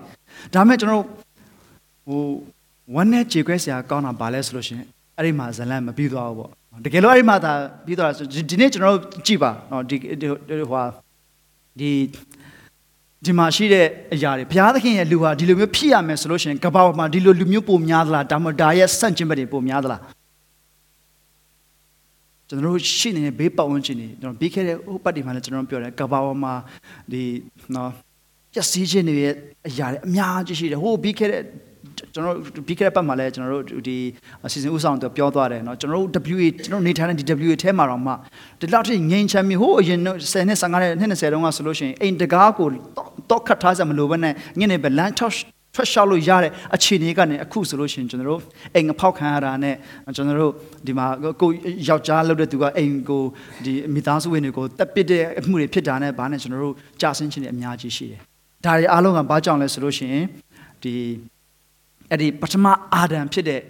[0.55, 1.05] ဒါမဲ့ကျွန်တော်
[2.07, 2.23] ဟို
[2.94, 6.51] ဝမ်းနဲ့ကြေခွဲစရာကောင်းတာဘာလဲဆိုလို့ရှိရင်အဲ့ဒီမှာဇလန်မပြီးသွားဘူးပေါ့
[6.85, 7.53] တကယ်လို့အဲ့ဒီမှာသာ
[7.87, 10.83] ပြီးသွားတာဆိုဒီနေ့ကျွန်တော်တို့ကြည့်ပါနော်ဒီဟိုဟာ
[11.79, 11.90] ဒီ
[13.24, 20.01] ဒီမှာရှိတဲ့အရာတွေဘုရားသခင်ရဲ့လူဟာဒီလိုမျိုးဖြစ်ရမယ်ဆိုလို့ရှိရင်ကမ္ဘာပေါ်မှာဒီလိုလူမျိုးပုံများသလားဒါမှမဟုတ်ဒါရဲ့ဆန့်ကျင်ဘက်တွေပုံများသလား
[22.48, 26.55] ကျွန်တော်တို့ရှိနေတဲ့ဘေးပတ်ဝန်းကျင်တွေကျွန်တော်ပြီးခဲ့တဲ့ဟိုပတ်ဒီမှာလည်းကျွန်တော်ပြောတယ်ကမ္ဘာပေါ်မှာ
[27.12, 27.22] ဒီ
[27.74, 27.90] နော်
[28.53, 29.35] ပျက်စီးခြင်းတွေရဲ့
[29.68, 31.42] အရာတွေအများကြီးရှိတယ်ဟိုပြီးခဲ့တဲ့
[32.13, 33.98] ကျွန်တော်တို့ပြီးခဲ့တဲ့ပတ်မှာလည်းကျွန်တော်တို့ဒီ
[34.46, 38.12] အစီအစဉ်ဥဆောင်တော့ပြောသွားတယ်เนาะကျွန်တော်တို့ WA ကျွန်တော်နေထိုင်တဲ့ဒီ WA ထဲမှာတော့မှ
[38.60, 42.68] ဒီလောက်ထိငိမ့်ချမ်းမြေဟိုအရင်10နှစ်15နှစ်20တုန်းကဆိုလို့ရှိရင်အိမ်တကားကို
[43.30, 45.34] တော့ခတ်ထားစမလို့ဘဲနဲ့ညနေပဲလမ်းထောက်
[45.76, 48.42] ထွက်လျှောက်လို့ရတဲ့အခြေအနေကနေအခုဆိုလို့ရှိရင်ကျွန်တော်တို့
[48.76, 49.76] အိမ်ငဖောက်ခံရတာနဲ့
[50.16, 50.54] ကျွန်တော်တို့
[50.88, 51.06] ဒီမှာ
[51.42, 51.50] ကို
[51.89, 53.24] ယောက်ျားလုပ်တဲ့သူကအိမ်ကို
[53.66, 58.20] ဒီမိသားစုဝင်တွေကိုတက်ပစ်တဲ့အမှုတွေဖြစ်တာနဲ့ဗာနဲ့ကျွန်တော်တို့ကြာဆင်းခြင်းတွေအများကြီးရှိတယ်။
[58.66, 60.26] ဒါတွေအားလုံးကဘာကြောင့်လဲဆိုလို့ရှိရင်
[60.84, 60.94] ဒီ
[62.11, 63.61] အဲ့ဒီပထမအာဒံဖြစ်တဲ့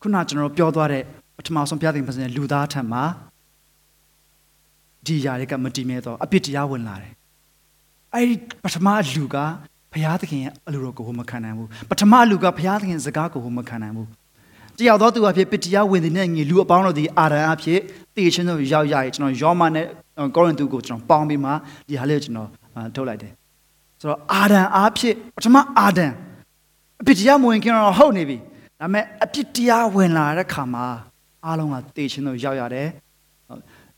[0.00, 1.02] ခုနကျွန်တော်ပြောသွားတဲ့
[1.36, 3.02] ပထမဆုံးပြသင်ပစံလူသားထံမှာ
[5.06, 7.12] ဒီຢာတွေကမတည်မြဲတော့အပြစ်တရားဝင်လာတယ်
[8.14, 9.36] အဲ့ဒီပထမလူက
[9.92, 14.08] ဘုရားသခင်ရဲ့အလိုတော်ကိုမခံနိုင်ဘူးပထမလူကဘုရားသခင်စကားကိုမခံနိုင်ဘူး
[14.78, 17.80] တယောက်သောသူအဖြစ်ပတရားဝင်တဲ့ငေလူအပေါင်းတို့ဒီအာရန်အဖြစ်
[18.14, 19.86] တည်ချင်းတို့ရောက်ရရင်ကျွန်တော်ယောမနဲ့
[20.34, 21.50] ကောရိန္သုကိုကျွန်တော်ပေါင်းပြီးမှ
[21.88, 22.48] ဒီဟာလေးကိုကျွန်တော်
[22.94, 23.32] ထုတ်လိုက်တယ်
[24.00, 26.06] ဆိုတော့အာဒံအဖြစ်ပထမအာဒံ
[27.00, 28.36] အပြစ်တရားမဝင်ခင်တော့ဟုတ်နေပြီ
[28.80, 30.86] ဒါပေမဲ့အပြစ်တရားဝင်လာတဲ့ခါမှာ
[31.44, 32.88] အားလုံးကတေချင်းတို့ရောက်ရတယ်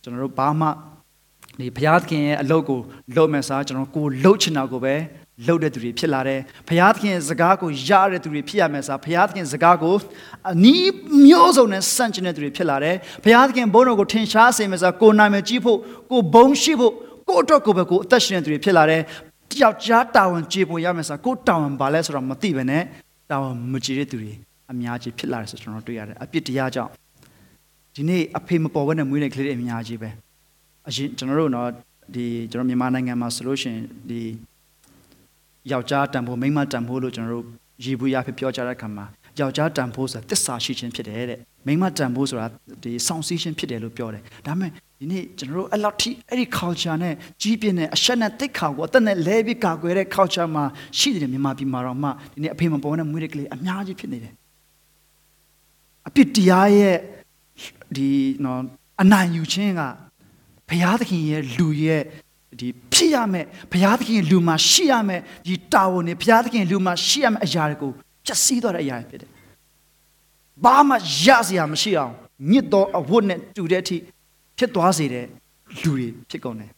[0.02, 0.66] ကျွန်တော်တို့ဘာမှ
[1.58, 2.80] ဒီဘုရားသခင်ရဲ့အလုပ်ကို
[3.16, 4.94] လုပ်မဲ့စားကျွန်တော်ကိုလှုပ်ချင်တာကိုပဲ
[5.46, 9.94] လှုပ်တဲ့သူတွေဖြစ်လာတယ်ဘုရားသခင်စကားကိုရတဲ့သူတွေဖြစ်ရမယ်စားဘုရားသခင်စကားကို
[10.50, 10.92] အနီး
[11.26, 15.78] မျိုးစုံနဲ့စန့်ကျင်တဲ့သူတွေဖြစ်လာတယ်ဘုရားသခင်ဘုန်းတော်ကိုထင်ရှားစေမယ်စားကိုနိုင်မယ်ကြီးဖို့
[16.10, 16.92] ကိုဘုံရှိဖို့
[17.28, 19.02] ကိုအတွက်ကိုပဲကိုအသက်ရှင်တဲ့သူတွေဖြစ်လာတယ်
[19.50, 22.82] တယောက်ကြားတာဝန်ကျေပွန်ရမယ်ဆိုကိုတာဝန်ဘာလဲဆိုတော့မသိဘဲနဲ့
[23.30, 24.32] တာဝန်မကြည့်တဲ့သူတွေ
[24.70, 26.90] အများကြီးဖြစ်လာတယ်ဆိုကျွန်တော်တွေ့ရတယ်အပြစ်တရားကြောင့်
[27.94, 30.10] ဒီနေ့အဖေမပေါ်ဘဲနဲ့မွေးတဲ့ကလေးတွေအများကြီးပဲ
[30.88, 31.70] အရင်ကျွန်တော်တို့တော့
[32.14, 34.20] ဒီကျွန်တော်မြန်မာနိုင်ငံမှာဆိုလို့ရှိရင်ဒီ
[35.70, 37.46] ယောက်ျားတန်ဖိုးမိန်းမတန်ဖိုးလို့ကျွန်တော်တို့
[37.84, 39.04] ရည်ဘူးရဖြစ်ပြောကြတဲ့အခါမှာ
[39.40, 42.46] ယောက်ျားတန်ဖိုးဆိုတာတစ္ဆာရှိခြင်းဖြစ်တယ်တဲ့မိန်းမတန်ဖိုးဆိုတာ
[42.82, 44.70] ဒီစောင့်စည်းခြင်းဖြစ်တယ်လို့ပြောတယ်ဒါပေမဲ့
[45.02, 50.64] ဒီနေ့ကျွန်တော်တို့အဲ့လောက်ထိအဲ့ဒီ culture နဲ့ကြီးပြင်းတဲ့အရှက်နဲ့တိတ်ခါကိုအသက်နဲ့လဲပြီးကာကွယ်တဲ့ culture မှာ
[50.98, 54.34] ရှိတယ်မြန်မာပြည်မှာတော့မှဒီနေ့အဖေမပေါ်နဲ့မွေးတဲ့ကလေးအများကြီးဖြစ်နေတယ်
[56.08, 56.96] အပြစ်တရားရဲ့
[57.96, 58.08] ဒီ
[58.44, 58.60] နော်
[59.02, 59.82] အနိုင်ယူခြင်းက
[60.68, 62.02] ဘုရားသခင်ရဲ့လူရဲ့
[62.60, 67.92] ဒီဖြစ်ရမယ်ဘုရားသခင်လူမှာရှိရမယ်ဒီတာဝန်တွေဘုရားသခင်လူမှာရှိရမယ်အရာတွေကို
[68.26, 69.30] ဖြတ်စည်းသွားတဲ့အရာတွေဖြစ်တယ်
[70.64, 72.12] ဘာမှရစရာမရှိအောင်
[72.50, 73.96] မြစ်တော်အဝတ်နဲ့တူတဲ့အထိ
[74.60, 75.26] ဖြစ်သွားစေတဲ့
[75.82, 76.70] လူတွေဖြစ်ကုန်တယ်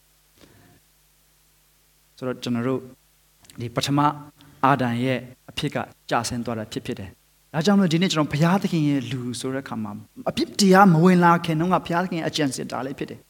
[2.16, 2.80] ဆိုတော့ကျွန်တော်တို့
[3.60, 3.98] ဒီပထမ
[4.64, 5.18] အာဒံရဲ့
[5.50, 5.76] အဖြစ်က
[6.10, 7.10] ကြာဆင်းသွားတာဖြစ်ဖြစ်တယ်
[7.54, 9.92] ဒါကြောင့်လို့ဒီနေ့ကျွန်တော်ဘုရားသခင်ရဲ့လူဆိုတဲ့အခါမှာ
[10.30, 13.20] အပြစ်တရားမဝင်လာခင်တော့ကဘုရားသခင်ရဲ့အကြံစစ်တာလေးဖြစ်တယ်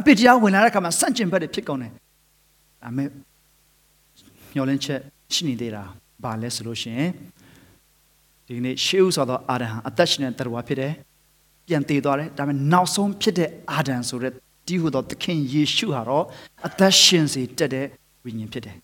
[0.00, 1.92] အပြစ်တရားဝင်လာတဲ့အခါမှာစန့်ကျင်ဘက်တွေဖြစ်ကုန်တယ်
[2.82, 3.08] ဒါမဲ့
[4.54, 5.00] မျောလင်းချက်
[5.34, 5.82] ရှိနေသေးတာ
[6.24, 7.10] ဘာလဲဆိုလို့ရှိရင်
[8.46, 10.92] ဒီနေ့ရှေးဥဆိုသောအာဒံအသက်ရှင်တဲ့တရားဖြစ်တယ်
[11.66, 14.32] ပြန်တည်သွားတယ်ဒါပေမဲ့နောက်ဆုံးဖြစ်တဲ့အာဒံဆိုတဲ့
[14.66, 16.24] ဒီဟုသောသခင်ယေရှုဟာတော့
[16.66, 17.86] အသက်ရှင်စေတတ်တဲ့
[18.24, 18.76] ဝိညာဉ်ဖြစ်တယ်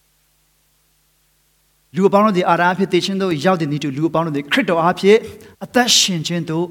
[1.96, 5.18] လူအပေါင်းတို့ဒီအာရအဖြစ်တည်ခြင်းတို့ရောက်တဲ့နေ့တူလူအပေါင်းတို့ဒီခရစ်တော်အဖြစ်
[5.64, 6.64] အသက်ရှင်ခြင်းတို့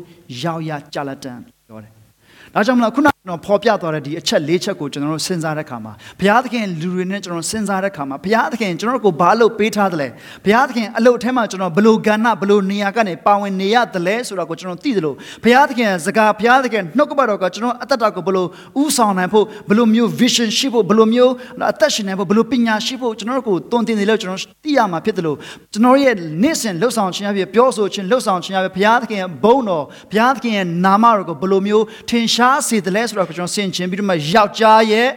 [0.44, 1.92] ရောက်ရကြလက်တန်ပြောတယ်။
[2.54, 10.08] ဒါကြောင့်မလို့ခုနကျွ န်တော်ဖော်ပြသွားတဲ့ဒီအချက်၄ချက်ကိုကျွန်တော်တို့စဉ်းစားတဲ့အခါမှာဘုရားသခင်လူတွေနဲ့ကျွန်တော်စဉ်းစားတဲ့အခါမှာဘုရားသခင်ကျွန်တော်တို့ကိုဘာလို့ပေးထားသလဲ
[10.46, 18.48] ဘုရားသခင်အလုပ်ထဲမှာကျွန်တော်ဘလို့ကဏ္ဍဘလို့နေရာကနေပါဝင်နေရတယ်လဲဆိုတာကိုကျွန်တော်သိတယ်လို့ဘုရားသခင်စကားဘုရားသခင်နှုတ်ကပတ်တော်ကကျွန်တော်အသက်တာကိုဘလို့
[18.82, 21.34] ဥဆောင်နိုင်ဖို့ဘလို့မျိုး vision ရှိဖို့ဘလို့မျိုး
[21.72, 25.38] အသက်ရှင်နိုင်ဖို့ဘလို့ပညာရှိဖို့ကျွန်တော်တို့ကိုတွင်တင်တယ်လို့ကျွန်တော်သိရမှာဖြစ်တယ်လို့
[25.74, 35.10] ကျွန်တော်ရဲ့နေ့စဉ်လှုပ်ဆောင်ခြင်းအဖြစ်ပြောဆိုခြင်းလှုပ်ဆောင်ခြင်းအဖြစ်ဘုရားသခင်ရဲ့ဘုန်းတော်ဘုရားသခင်ရဲ့နာမတော်ကိုဘလို့မျိုးထင်ရှားစေတယ်လဲဆိုတော့ကျွန်တော်ဆင်ခြင်ပြီးတော့မှယောက်ျားရဲ့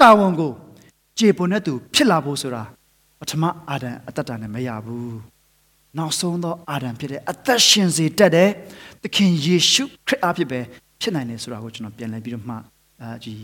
[0.00, 0.52] တာဝန်ကို
[1.18, 2.62] ခြေပွန်တဲ့သူဖြစ်လာဖို့ဆိုတာ
[3.20, 5.16] ပထမအာဒံအတ္တတာနဲ့မရဘူး
[5.98, 8.50] နောက်ဆုံးသောအာဒံဖြစ်တဲ့အသက်ရှင်စေတတ်တဲ့
[9.02, 10.60] သခင်ယေရှုခရစ်အားဖြင့်ပဲ
[11.00, 12.56] ဖြစ်နိုင်တယ်ဆိုတာကိုကျွန်တော်ပြန်လည်ပြီးတော့မှ
[13.02, 13.34] အဲဒီ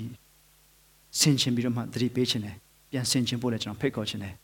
[1.21, 2.55] ဆင်ခြင်ပြီးတော့မှသတိပေးခြင်းနဲ့
[2.91, 4.35] ပြန်ဆင်ခြင်ဖို့လည်းကျွန်တော်ဖိတ်ခေါ်ခြင်းနဲ့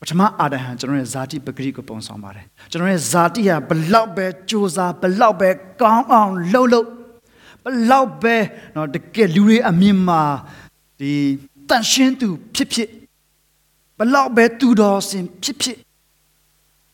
[0.00, 5.50] ပထမအာဒံဟန်ကျွန်တော်ရဲ့ဇာတိပဂရိကိုပုံဆောင်ပါတယ်ကျွန်တော်ရဲ့ဇာတိဟာဘလောက်ပဲစူးစမ်းဘလောက်ပဲ
[5.80, 6.88] ကောင်းအောင်လှုပ်လှုပ်
[7.63, 8.35] ဘလောက်ပဲ
[8.73, 10.21] เนาะတကယ်လူတွေအမြင်မှာ
[10.99, 11.11] ဒီ
[11.69, 12.89] တန်ရှင်းသူဖြစ်ဖြစ်
[13.97, 15.77] ဘလောက်ပဲသူတော်စင်ဖြစ်ဖြစ်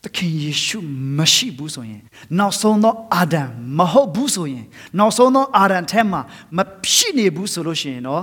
[0.02, 0.78] သခင်ယေရှု
[1.18, 2.02] မရှိဘူးဆိုရင်
[2.38, 3.42] နောက်ဆုံးသောအာဒံ
[3.78, 4.64] မဟုတ်ဘူးဆိုရင်
[4.98, 6.20] နောက်ဆုံးသောအာဒံထဲမှာ
[6.56, 8.22] မဖြစ်နေဘူးဆိုလို့ရှိရင်တော့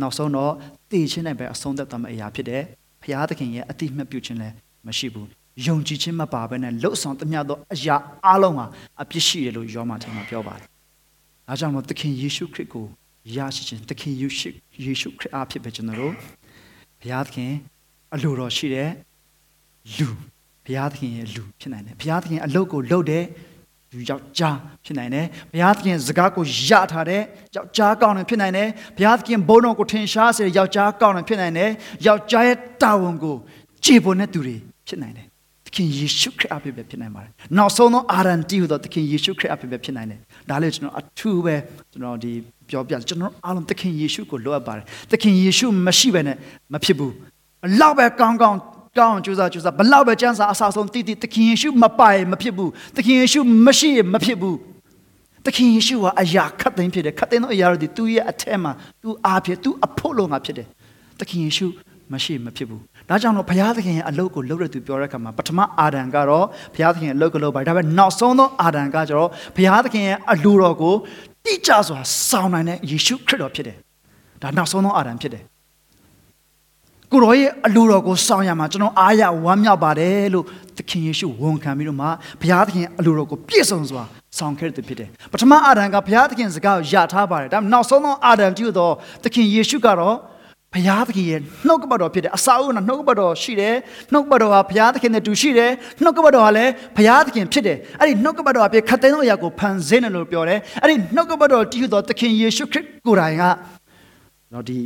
[0.00, 0.52] နောက်ဆုံးတော့
[0.90, 2.62] တည်ခြင်းနဲ့ပဲအဆုံးသတ်သွားမယ့်အရာဖြစ်တယ်
[3.02, 4.54] ဘုရားသခင်ရဲ့အတိမတ်ပြုခြင်းလည်း
[4.86, 5.28] မရှိဘူး
[5.66, 8.66] ယုံကြည်ခြင်းမပါဘဲနဲ့လှုပ်ဆောင်သမျှသောအရာအလုံးဟာ
[9.02, 10.66] အပြစ်ရှိတယ်လို့ယောမထံမှာပြောပါတယ်။
[11.47, 12.85] ဒါကြောင့်မို့သခင်ယေရှုခရစ်ကို
[13.35, 14.49] ရရှိခြင်းသခင်ယေရှု
[14.85, 16.13] ယေရှုခရစ်အားဖြင့်ပဲကျွန်တော်တို့
[17.01, 17.51] ဘုရားသခင်
[18.13, 18.89] အလိုတော်ရှိတဲ့
[19.97, 20.07] လူ
[20.65, 23.23] ဘုရားသခင်ရဲ့လူဖြစ်နိုင်တယ်ဘုရားသခင်အလုတ်ကိုလုပ်တဲ့
[23.91, 27.21] လူယောက်ျားဖြစ်နိုင်တယ်ဘုရားသခင်စကားကိုရထားတဲ့
[27.55, 31.71] ယောက်ျားကောင်းတယ်ဖြစ်နိုင်တယ်ဘုရားသခင်ဘုန်းတော်ကိုထင်ရှားစေတဲ့ယောက်ျားကောင်းတယ်ဖြစ်နိုင်တယ်
[32.07, 33.35] ယောက်ျားရဲ့တာဝန်ကို
[33.85, 34.55] ခြေပေါ်တဲ့သူတွေ
[34.87, 35.29] ဖြစ်နိုင်တယ်သ
[35.75, 41.55] ခင်ယေရှုခရစ်အပြည့်ပဲဖြစ်နိုင်ပါတယ်နောက်ဆုံးသောအာရန်တီဟူသောသခင်ယေရှုခရစ်အပြည့်ပဲဖြစ်နိုင်တယ်ဒါလေးကျွန်တော်အထူးပဲ
[41.91, 42.31] ကျွန်တော်ဒီ
[42.69, 46.37] ပြောပြကျွန်တော်အားလုံးသခင်ယေရှုကိုလိုအပ်ပါတယ်သခင်ယေရှုမရှိဘဲနဲ့
[46.73, 47.13] မဖြစ်ဘူး
[47.65, 48.59] အလောက်ပဲကောင်းကောင်း
[48.97, 54.57] ကောင်းကြိုးစားကြိုးစားဘလောက်ပဲစံစာအဆဆုံးတည်တည်သခင်ယေရှုမပိုင်မဖြစ်ဘူးသခင်ယေရှုမရှိမဖြစ်ဘူး
[55.45, 60.67] သခင်ယေရှုကအရာခတ်သိမ်းဖြစ်တယ်ခတ်သိမ်းသောအရာတွေသူ့ရဲ့အထက်မှာသူအားဖြင့်သူအဖို့လုံးကဖြစ်တယ်
[61.19, 61.67] သခင်ယေရှု
[62.13, 70.95] မရှိမဖြစ်ဘူးဒါကြောင့်တော့ဘုရားသခင်ရဲ့အလုပ်ကိုလုပ်ရသူပြောတဲ့အခါမှာပထမအာဒံကတော့ဘုရားသခင်ရဲ့အလုပ်ကိုလုပ်ပါတယ်ဒါပေမဲ့နောက်ဆုံးသောအာဒံကကျတော့ဘုရားသခင်ရဲ့အလိုတော်ကို
[71.45, 73.77] တိကျစွာဆောင်နိုင်တဲ့ယေရှုခရစ်တော်ဖြစ်တယ်
[74.41, 75.43] ဒါနောက်ဆုံးသောအာဒံဖြစ်တယ်
[77.11, 80.45] ကိုရောရဲ့အလိုတော်ကိုစောင့်ရမှာကျွန်တော်အားရဝမ်းမြောက်ပါတယ်လို့
[80.77, 82.07] သခင်ယေရှုဝန်ခံပြီးတော့မှ
[82.41, 84.03] ဘုရားသခင်အလိုတော်ကိုပြည့်စုံစွာ
[84.37, 90.15] ဆောင်ခဲ့တဲ့ဖြစ်တယ်ပထမအာဒံကဘုရားသခင်စကားကိုယထားပါတယ်ဒါနောက်ဆုံးသောအာဒံကြည့်တော့သခင်ယေရှုကတော့
[90.75, 93.75] ဘုရားသခင်ရဲ့နှုတ်ကပတ်တော်ဖြစ်တယ်အစာအုပ်ကနှုတ်ကပတ်တော်ရှိတယ်
[94.13, 95.71] နှုတ်ကပတ်တော်ဟာဘုရားသခင်နဲ့တူရှိတယ်
[96.03, 103.43] နှုတ်ကပတ်တော်ဟာလည်းဘုရားသခင်ဖြစ်တယ်အဲ့ဒီနှုတ်ကပတ်တော်အပြည့်ခတ်သိမ်းသောအရာကိုဖန်ဆင်းတယ်လို့ပြောတယ်အဲ့ဒီနှုတ်ကပတ်တော်တည်ဟူသောသခင်ယေရှုခရစ်ကိုယ်တိုင်က
[104.53, 104.77] တော့ဒီ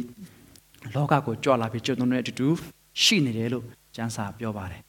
[0.96, 2.48] လောကကိုကြွလာပြီးကျွန်တော်တို့နဲ့အတူတူ
[3.02, 3.64] ရှိနေတယ်လို့
[3.96, 4.82] ကျမ်းစာပြောပါတယ်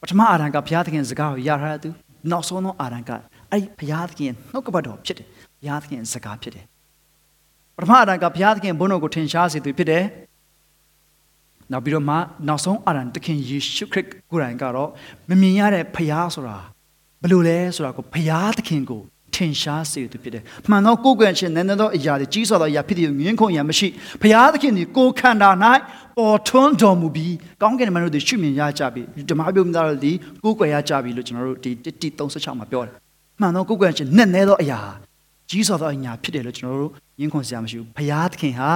[0.00, 1.90] ပထမအာရန်ကဘုရားသခင်စကားကိုရထားတဲ့သူ
[2.30, 3.10] နောက်ဆုံးသောအာရန်က
[3.50, 5.26] အဲ့ဒီဘုရားသခင်နှုတ်ကပတ်တော်ဖြစ်တယ်
[5.60, 6.64] ဘုရားသခင်စကားဖြစ်တယ်
[7.76, 10.04] ပထမအာရန်ကဘုရားသခင်ဘုန်းတော်ကိုထင်ရှားစေသူဖြစ်တယ်
[11.72, 12.16] နောက်ပြီးတော့မှ
[12.48, 14.90] နောက်ဆုံးအာရန်သခင်ယေရှုခရစ်ကိုယ်တိုင်ကတော့
[15.28, 16.58] မမြင်ရတဲ့ဘုရားဆိုတာ
[17.22, 19.02] ဘယ်လိုလဲဆိုတာကိုဘုရားသခင်ကို
[19.34, 23.88] ထင်ရှားစေသူဖြစ်တယ်။မှန်သောကိုယ်ကွယ်ခြင်းနည်းနည်းသောအရာတွေကြီးစွာသောအရာဖြစ်တဲ့မြင်းခုံရမရှိ
[24.22, 25.50] ဘုရားသခင်ဒီကိုယ်ခန္ဓာ၌
[26.18, 31.70] ပေါ်ထွန်းတော်မူပြီးကောင်းကင်မန်တို့ဒီရှုမြင်ရကြပြီဓမ္မပြုံးသားတို့ဒီကိုယ်ကွယ်ရကြပြီလို့ကျွန်တော်တို့ဒီ
[32.14, 32.92] 136မှာပြောတယ်။
[33.40, 34.80] မှန်သောကိုယ်ကွယ်ခြင်းနည်းနည်းသောအရာ
[35.50, 38.70] ကြီးစွာသောအရာဖြစ်တယ်လို့ကျွန်တော်တို့မြင်းခုံစရာမရှိဘူး။ဘုရားသခင်ဟာ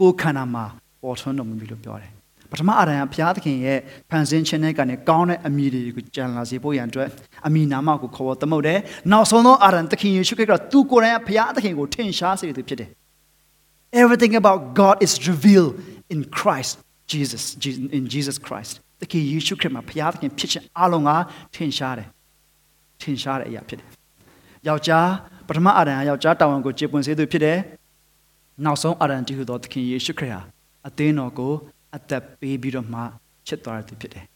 [0.00, 0.64] ကိုယ်ခန္ဓာမှာ
[1.02, 2.12] ပေါ်ထွန်းတော်မူပြီလို့ပြောတယ်။
[2.50, 3.78] ပထမအာရန်ကဘုရားသခင်ရဲ့
[4.10, 7.08] ဖန်ဆင်းခြင်းနဲ့ကနေကောင်းတဲ့အမိတွေကိုကြံလာစေဖို့ရန်အတွက်
[7.46, 8.78] အမိနာမကိုခေါ်သမုတ်တယ်။
[9.12, 12.90] နောက်ဆုံးသောအာရန်သခင်ယေရှုခရစ်ကသူကိုယ်တိုင်ဘုရားသခင်ကိုထင်ရှားစေသူဖြစ်တယ်။
[14.02, 15.72] Everything about God is revealed
[16.14, 16.72] in Christ
[17.12, 17.42] Jesus
[17.98, 21.10] in Jesus Christ သခင်ယေရှုခရစ်မှာဘုရားသခင်ဖြစ်ခြင်းအလုံးက
[21.54, 22.08] ထင်ရှားတယ်။
[23.02, 23.88] ထင်ရှားတဲ့အရာဖြစ်တယ်။
[24.68, 25.08] ယောက်ျား
[25.48, 27.58] ပထမအာရန်ကယောက်ျားတာဝန်ကိုကျေပွန်စေသူဖြစ်တယ်။
[28.64, 30.40] နောက်ဆုံးအာရန်တည်ဟူသောသခင်ယေရှုခရစ်ဟာ
[30.88, 31.52] အသင်းတော်ကို
[31.96, 33.00] အသက်ပေးပြီးတော့မှ
[33.46, 34.26] ချစ်သွားတဲ့ဖြစ်တယ်။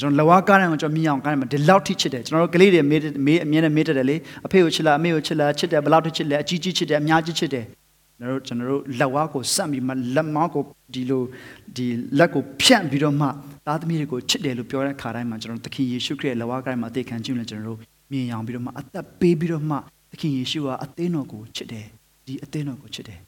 [0.00, 7.64] ကျွန်တော်လဝါကားတယ်ကိုကျွန်တော်မြင်အောင်ကားတယ်မှာဒီလောက်ထိချစ်တယ်ကျွန်တော်တို့ကလေးတွေမေးမေးအမြဲတမ်းမေးတတ်တယ်လေအဖေကိုချစ်လားအမေကိုချစ်လားချစ်တယ်ဘယ်လောက်ထိချစ်လဲအကြီးကြီးချစ်တယ်အများကြီးချစ်တယ်
[8.18, 10.62] ကျွန်တော်တို့ကျွန်တော်တို့လက်ဝါးကိုစက်ပြီးမှလက်မောင်းကို
[10.94, 11.22] ဒီလို
[11.76, 11.86] ဒီ
[12.18, 13.26] လက်ကိုဖြန့်ပြီးတော့မှ
[13.66, 17.78] သားသမီးတွေကိုချစ်တယ်လို့ပြောတဲ့ခါတိုင်းမှာကျွန်တော်တို့သခင်ယေရှုခရစ်ရဲ့လက်ဝါးကားမှာအသေးခံခြင်းနဲ့ကျွန်တော်တို့
[18.10, 19.76] မြင်အောင်ပြီးတော့မှအသက်ပေးပြီးတော့မှ
[20.10, 21.86] သခင်ယေရှုကအသင်းတော်ကိုချစ်တယ်
[22.26, 23.18] ဒီအသင်းတော်ကိုချစ်တယ်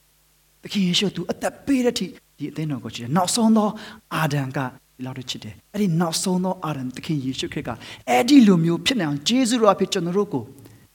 [0.63, 2.07] သခင်ယေရှုကသူအသက်ပေးတဲ့ထိ
[2.39, 3.69] ဒီအသင်းတော်ကိုချစ်တယ်နောက်ဆုံးသော
[4.17, 4.59] အာဒံက
[4.97, 7.71] ဒီလောက်တော့ချစ်တယ်အဲ့ဒီနောက်ဆုံးသောအာဒံသခင်ယေရှုခရစ်က
[8.09, 10.45] အဲ့ဒီလိုမျိုးဖြစ်နေအောင်ဂျေဇုတော်အဖြစ်ကျွန်တော်တို့ကို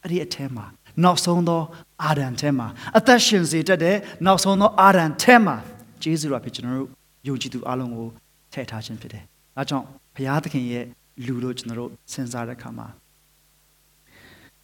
[0.02, 0.66] အဲ့ဒီအထဲမှာ
[1.04, 1.62] နောက်ဆုံးသော
[2.04, 2.68] အာဒံထဲမှာ
[2.98, 5.56] အသက်ရှင်စေတတ်တဲ့နောက်ဆုံးသောအာဒံထဲမှာ
[6.04, 6.90] ဂျေဇုတော်ဖြစ်ကျွန်တော်တို့
[7.28, 8.08] ယုံကြည်သူအလုံးကို
[8.54, 9.24] ထည့်ထားခြင်းဖြစ်တယ်။
[9.56, 9.86] ဒါကြောင့်
[10.16, 10.86] ဘုရားသခင်ရဲ့
[11.26, 12.88] လူလို့ကျွန်တော်တို့စဉ်းစားတဲ့အခါမှာ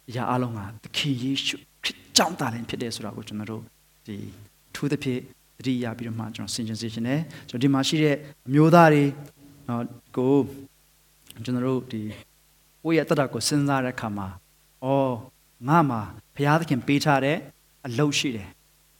[0.08, 3.62] အရာအလုံးကသခင်ယေရှုခရစ်ကြောင့်တာလည်းဖြစ်တယ်ဆိုတာကိုကျွန်တော်တို့
[4.06, 4.16] ဒီ
[4.74, 5.20] ထူးသဖြင့်
[5.58, 9.04] သတိရပြီးတော့မှကျွန်တော်ဆင်ခြင်စေချင်တယ်ကျွန်တော်ဒီမှာရှိတဲ့အမျိုးသားတွေ
[9.68, 9.84] နော်
[10.16, 10.34] ကို
[11.44, 12.02] ကျွန်တော်တို့ဒီ
[12.82, 14.28] ကိုယ့်ရဲ့တတ်တာကိုစဉ်းစားတဲ့အခါမှာ
[14.84, 15.14] အော်
[15.68, 16.00] ငါမှာ
[16.36, 17.36] ဘုရားသခင်ပေးထားတဲ့
[17.86, 18.48] အလုပ်ရှိတယ်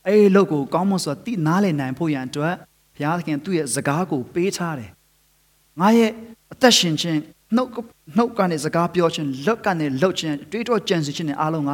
[0.07, 2.55] အဲ့ဒီအလုပ်ကိုကောင်းမွန်စွာသိနားလည်နိုင်ဖို့ရန်အတွက်
[2.95, 4.91] ဘုရားသခင်သူ့ရဲ့စကားကိုပေးထားတယ်
[5.81, 6.11] ငါရဲ့
[6.53, 7.21] အသက်ရှင်ခြင်း
[7.57, 7.71] နှုတ်
[8.17, 11.73] နှုတ်ကနေစကားပြောခြင်းလက်ကနေလှုပ်ခြင်းတွေးတောကြံစည်ခြင်းနဲ့အားလုံးက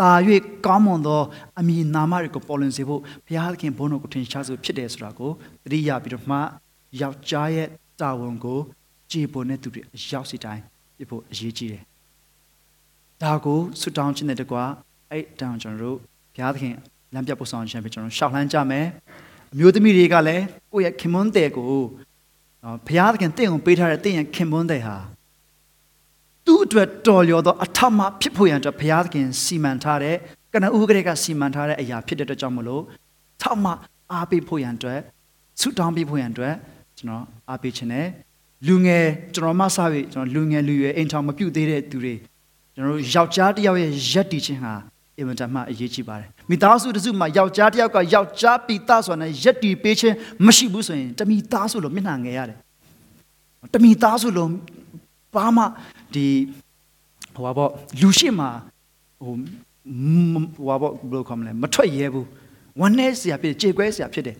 [0.00, 0.10] တာ၍
[0.66, 1.20] ကောင်းမွန်သော
[1.58, 5.30] အမည်နာမတွေကိုပေါ်လွင်စေဖို့ဘုရားသခင်ဘုန်းတော်ကိုထင်ရှားစေဖြစ်တယ်ဆိုတာကို
[5.64, 6.38] သတိရပြီးတော့မှ
[7.00, 7.68] ယောက်ျားရဲ့
[8.00, 8.58] တာဝန်ကို
[9.10, 10.62] ကြည်ပေါ်တဲ့သူတွေအရောက်စီတိုင်း
[10.98, 11.82] ပြဖို့အရေးကြီးတယ်။
[13.22, 14.64] ဒါကိုဆွတောင်းခြင်းနဲ့တကွာ
[15.10, 15.96] အဲ့တောင်းကျွန်တော်တို့
[16.34, 16.74] ဘုရားသခင်
[17.14, 18.86] လမ်းပြပို့ဆောင်ခြင်းပဲကျွန်တော်ရှောက်လှမ်းကြမယ်။
[19.52, 21.66] အမျိုးသမီးတွေကလည်းကိုယ့်ရဲ့ခင်မွန်းတဲ့ကို
[22.64, 24.96] နော်ဘုရားသခင်တင့်ကိုပေးထားတဲ့တင့်ရဲ့ခင်မွန်းတဲ့ဟာ
[26.46, 30.16] သူ့အတွက်တော်လျော်သောအထမဖြစ်ဖို့ရန်အတွက်ဘုရားသခင်စီမံထားတဲ့
[30.52, 32.82] ကနဦးကလေးကစီမံထားတဲ့အရာဖြစ်တဲ့အတွက်ကြောင့်မလို့
[33.42, 33.66] ထမ
[34.12, 35.00] အားပေးဖို့ရန်အတွက်
[35.60, 36.54] ဆုတောင်းပေးဖို့ရန်အတွက်
[36.98, 38.06] ကျွန်တော်အားပေးခြင်းနဲ့
[38.66, 42.14] လူငယ်ကျွန်တော်မဆပြီးကျွန်တော်လူငယ်လူရွယ်အိမ်ထောင်မပြုတ်သေးတဲ့သူတွေ
[42.74, 44.72] ကျွန်တော်တို့ယောက်ျားတစ်ယောက်ရဲ့ရက်တီခြင်းဟာ
[45.18, 50.14] အင်မတန်မှအရေးကြီးပါတယ်မိသားစုတစ်စုမှာယောက်ျားတစ်ယောက်ကယောက်ျားပိသားဆိုတာနဲ့ရက်တီပေးခြင်း
[50.46, 52.58] မရှိဘူးဆိုရင်တမိသားစုလို့မျက်နှာငယ်ရတယ်
[53.74, 54.48] တမိသားစုလို့
[55.34, 55.64] ဘာမှ
[56.14, 56.26] ဒီ
[57.34, 58.46] ဟိုပါပေါ့လူရှိမှ
[59.22, 59.32] ဟို
[60.56, 62.26] ဟိုပါပေါ့ဘယ်လိုခေါ်မလဲမထွက်ရဲဘူး
[62.80, 64.36] ဝမ်းနဲ့စရာဖြစ်ကြေကွဲစရာဖြစ်တယ်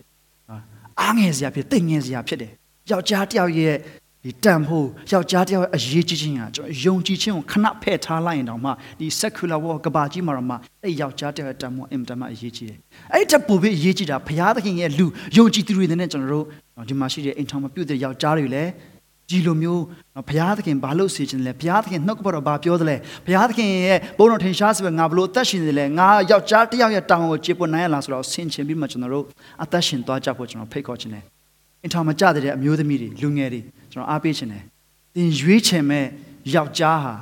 [1.01, 2.51] အားငယ်စရာဖြစ်တိတ်ငယ်စရာဖြစ်တယ်
[2.91, 3.75] ယောက်ျားတစ်ယောက်ရဲ့
[4.23, 12.77] ဒီတန်ဖို့ယောက်ျားတစ်ယောက်အရေးကြီးခြင်းကကျွန်တော်ယုံကြည်ခြင်းကိုခဏဖဲ့ထားလိုက်ရင်တောင်မှဒီ secular world ကဘာကြီးမှာတော့မှအဲ့ယောက်ျားတစ်ယောက်တန်ဖို့အင်မတန်မှအရေးကြီးတယ်
[13.13, 15.05] အဲ့တက်ပို့ပြီးအရေးကြီးတာဘုရားသခင်ရဲ့လူ
[15.37, 16.45] ယုံကြည်သူတွေနဲ့ကျွန်တော်တို့
[16.89, 18.69] ဒီမှာရှိတဲ့အိမ်ထောင်မပြုတ်တဲ့ယောက်ျားတွေလည်း
[19.31, 19.83] ဒီလိုမျိုး
[20.27, 29.25] ဘုရားသခင်ဘာလို့စေချင်လဲဘုရားသခင်နှုတ်ကပတ်တော်ဘာပြောသလဲဘုရားသခင်ရဲ့ဘုန်းတော်ထင်ရှားဆိုပဲငါဘလို့အသက်ရှင်နေလဲငါယောက်ျားတစ်ယောက်ရဲ့တောင်းကိုကျေပွန်နိုင်ရလားဆိုတော့ဆင်ခြင်ပြီးမှကျွန်တော်တို့
[29.63, 31.23] အသက်ရှင်သွားကြဖို့ကျွန်တော်ဖိတ်ခေါ်ခြင်းတယ်
[31.83, 33.61] အင်ထောင်မကြတဲ့အမျိုးသမီးတွေလူငယ်တွေ
[33.91, 34.63] ကျွန်တော်အားပေးခြင်းတယ်
[35.15, 36.05] သင်ရွေးချယ်မဲ့
[36.55, 37.13] ယောက်ျားဟာ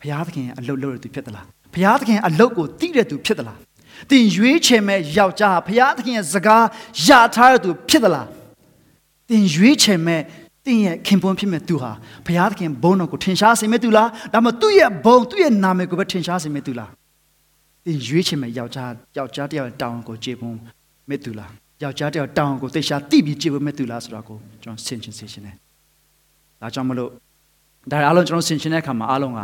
[0.00, 3.58] ဘုရားသခင်ရဲ့အလုတ်လုပ်တဲ့သူဖြစ်သလားဘုရားသခင်အလုတ်ကိုသိတဲ့သူဖြစ်သလား
[4.10, 6.64] သင်ရွေးချယ်မဲ့ယောက်ျားဟာဘုရားသခင်ရဲ့စကား
[7.06, 8.28] ရထားတဲ့သူဖြစ်သလား
[9.28, 10.22] သင်ရွေးချယ်မဲ့
[10.64, 11.92] တင်းရဲ့ခင်ပွန်းဖြစ်မဲ့သူဟာ
[12.26, 16.90] ဘုရားသခင်ဘုန်းတော်ကိုထင်ရှားစေမဲ့သူလားဒါမှမဟုတ်သူ့ရဲ့ဘုံသူ့ရဲ့နာမည်ကိုပဲထင်ရှားစေမဲ့သူလား
[17.84, 20.58] တင်းရွေးချယ်မဲ့ယောက်ျားယောက်ျားတယောက်တောင်းကိုကြေပွန်း
[21.08, 21.50] မဲ့သူလား
[21.82, 25.54] ယောက်ျားတယောက်တောင်းကိုသိရှာတိပြီးကြေပွန်းမဲ့သူလားဆိုတာကိုကျွန်တော်ဆင်ခြင်စေခြင်းနဲ့
[26.60, 27.10] ဒါကြောင့်မလို့
[27.90, 29.40] ဒါအားလုံးကျွန်တော်ဆင်ခြင်တဲ့အခါမှာအားလုံးက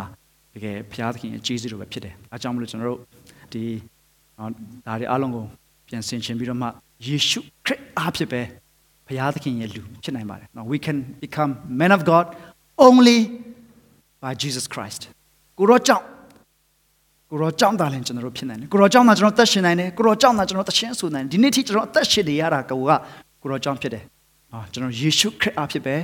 [0.55, 3.01] တကယ်ဘုရားသခင်ရဲ့ကျေးဇူးတော်ပဲဖြစ်တယ်အဲကြောင့်မလို့ကျွန်တော်တို့
[3.53, 3.62] ဒီ
[4.87, 5.45] ဒါတွေအားလုံးကို
[5.89, 6.69] ပြန်ဆင်ခြင်ပြီးတော့မှ
[7.07, 8.41] ယေရှုခရစ်အားဖြစ်ပဲ
[9.07, 11.51] ဘုရားသခင်ရဲ့လူဖြစ်နိုင်ပါတယ်နော် we can become
[11.81, 12.27] men of god
[12.87, 13.19] only
[14.23, 15.01] by jesus christ
[15.59, 16.05] ကိုရောကြောင့်
[17.31, 22.91] ကိုရောကြောင့်တာလည်းကျွန်တော်တို့ဖြစ်နိုင်တယ်ကိုရောကြောင့်တာကျွန်တော်သက်ရှင်နိုင်တယ်ကိုရောကြောင့်တာကျွန်တော်သရှင်ဆိုနိုင်တယ်ဒီနေ့ထိကျွန်တော်အသက်ရှင်နေရတာကိုက
[23.43, 24.05] ကိုရောကြောင့်ဖြစ်တယ်
[24.53, 25.97] နော်ကျွန်တော်ယေရှုခရစ်အားဖြစ်ပဲ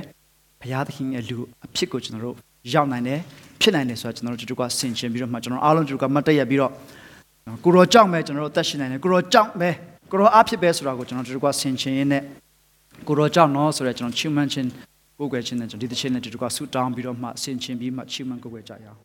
[0.61, 2.35] ဘုရားသခင်ရဲ့လူအဖြစ်ကိုကျွန်တော်တို့
[2.73, 3.19] ရောက်နိုင်တယ်
[3.61, 6.71] ဖြစ်နိုင်တယ်ဆိုတော့ကျွန်တော်တို့ဒီတုကဆင်ခြင်ပြီးတော့မှကျွန်တော်အားလုံးဒီတုကမတ်တက်ရပြီးတော့
[7.63, 9.69] ကိုရောကြောင့်ပဲကျွန်တော်တို့အသက်ရှင်နိုင်တယ်ကိုရောကြောင့်ပဲ
[10.11, 12.23] ကိုရောအားဖြစ်ပဲဆိုတာကိုကျွန်တော်ဒီတုကဆင်ခြင်ရင်းနဲ့
[13.07, 14.69] ကိုရောကြောင့်နော်ဆိုတော့ကျွန်တော်ချီးမွမ်းခြင်း
[15.19, 18.99] ကိုယ်ွယ်ခြင်းနဲ့ကျွန်တော်ဒီတစ်ချက်နဲ့ဒီတစ်ခါဆူတောင်းပြီးတော့မှဆင်ခြင်ပြီးမှချီးမွမ်းကိုယ်ွယ်ကြရအောင်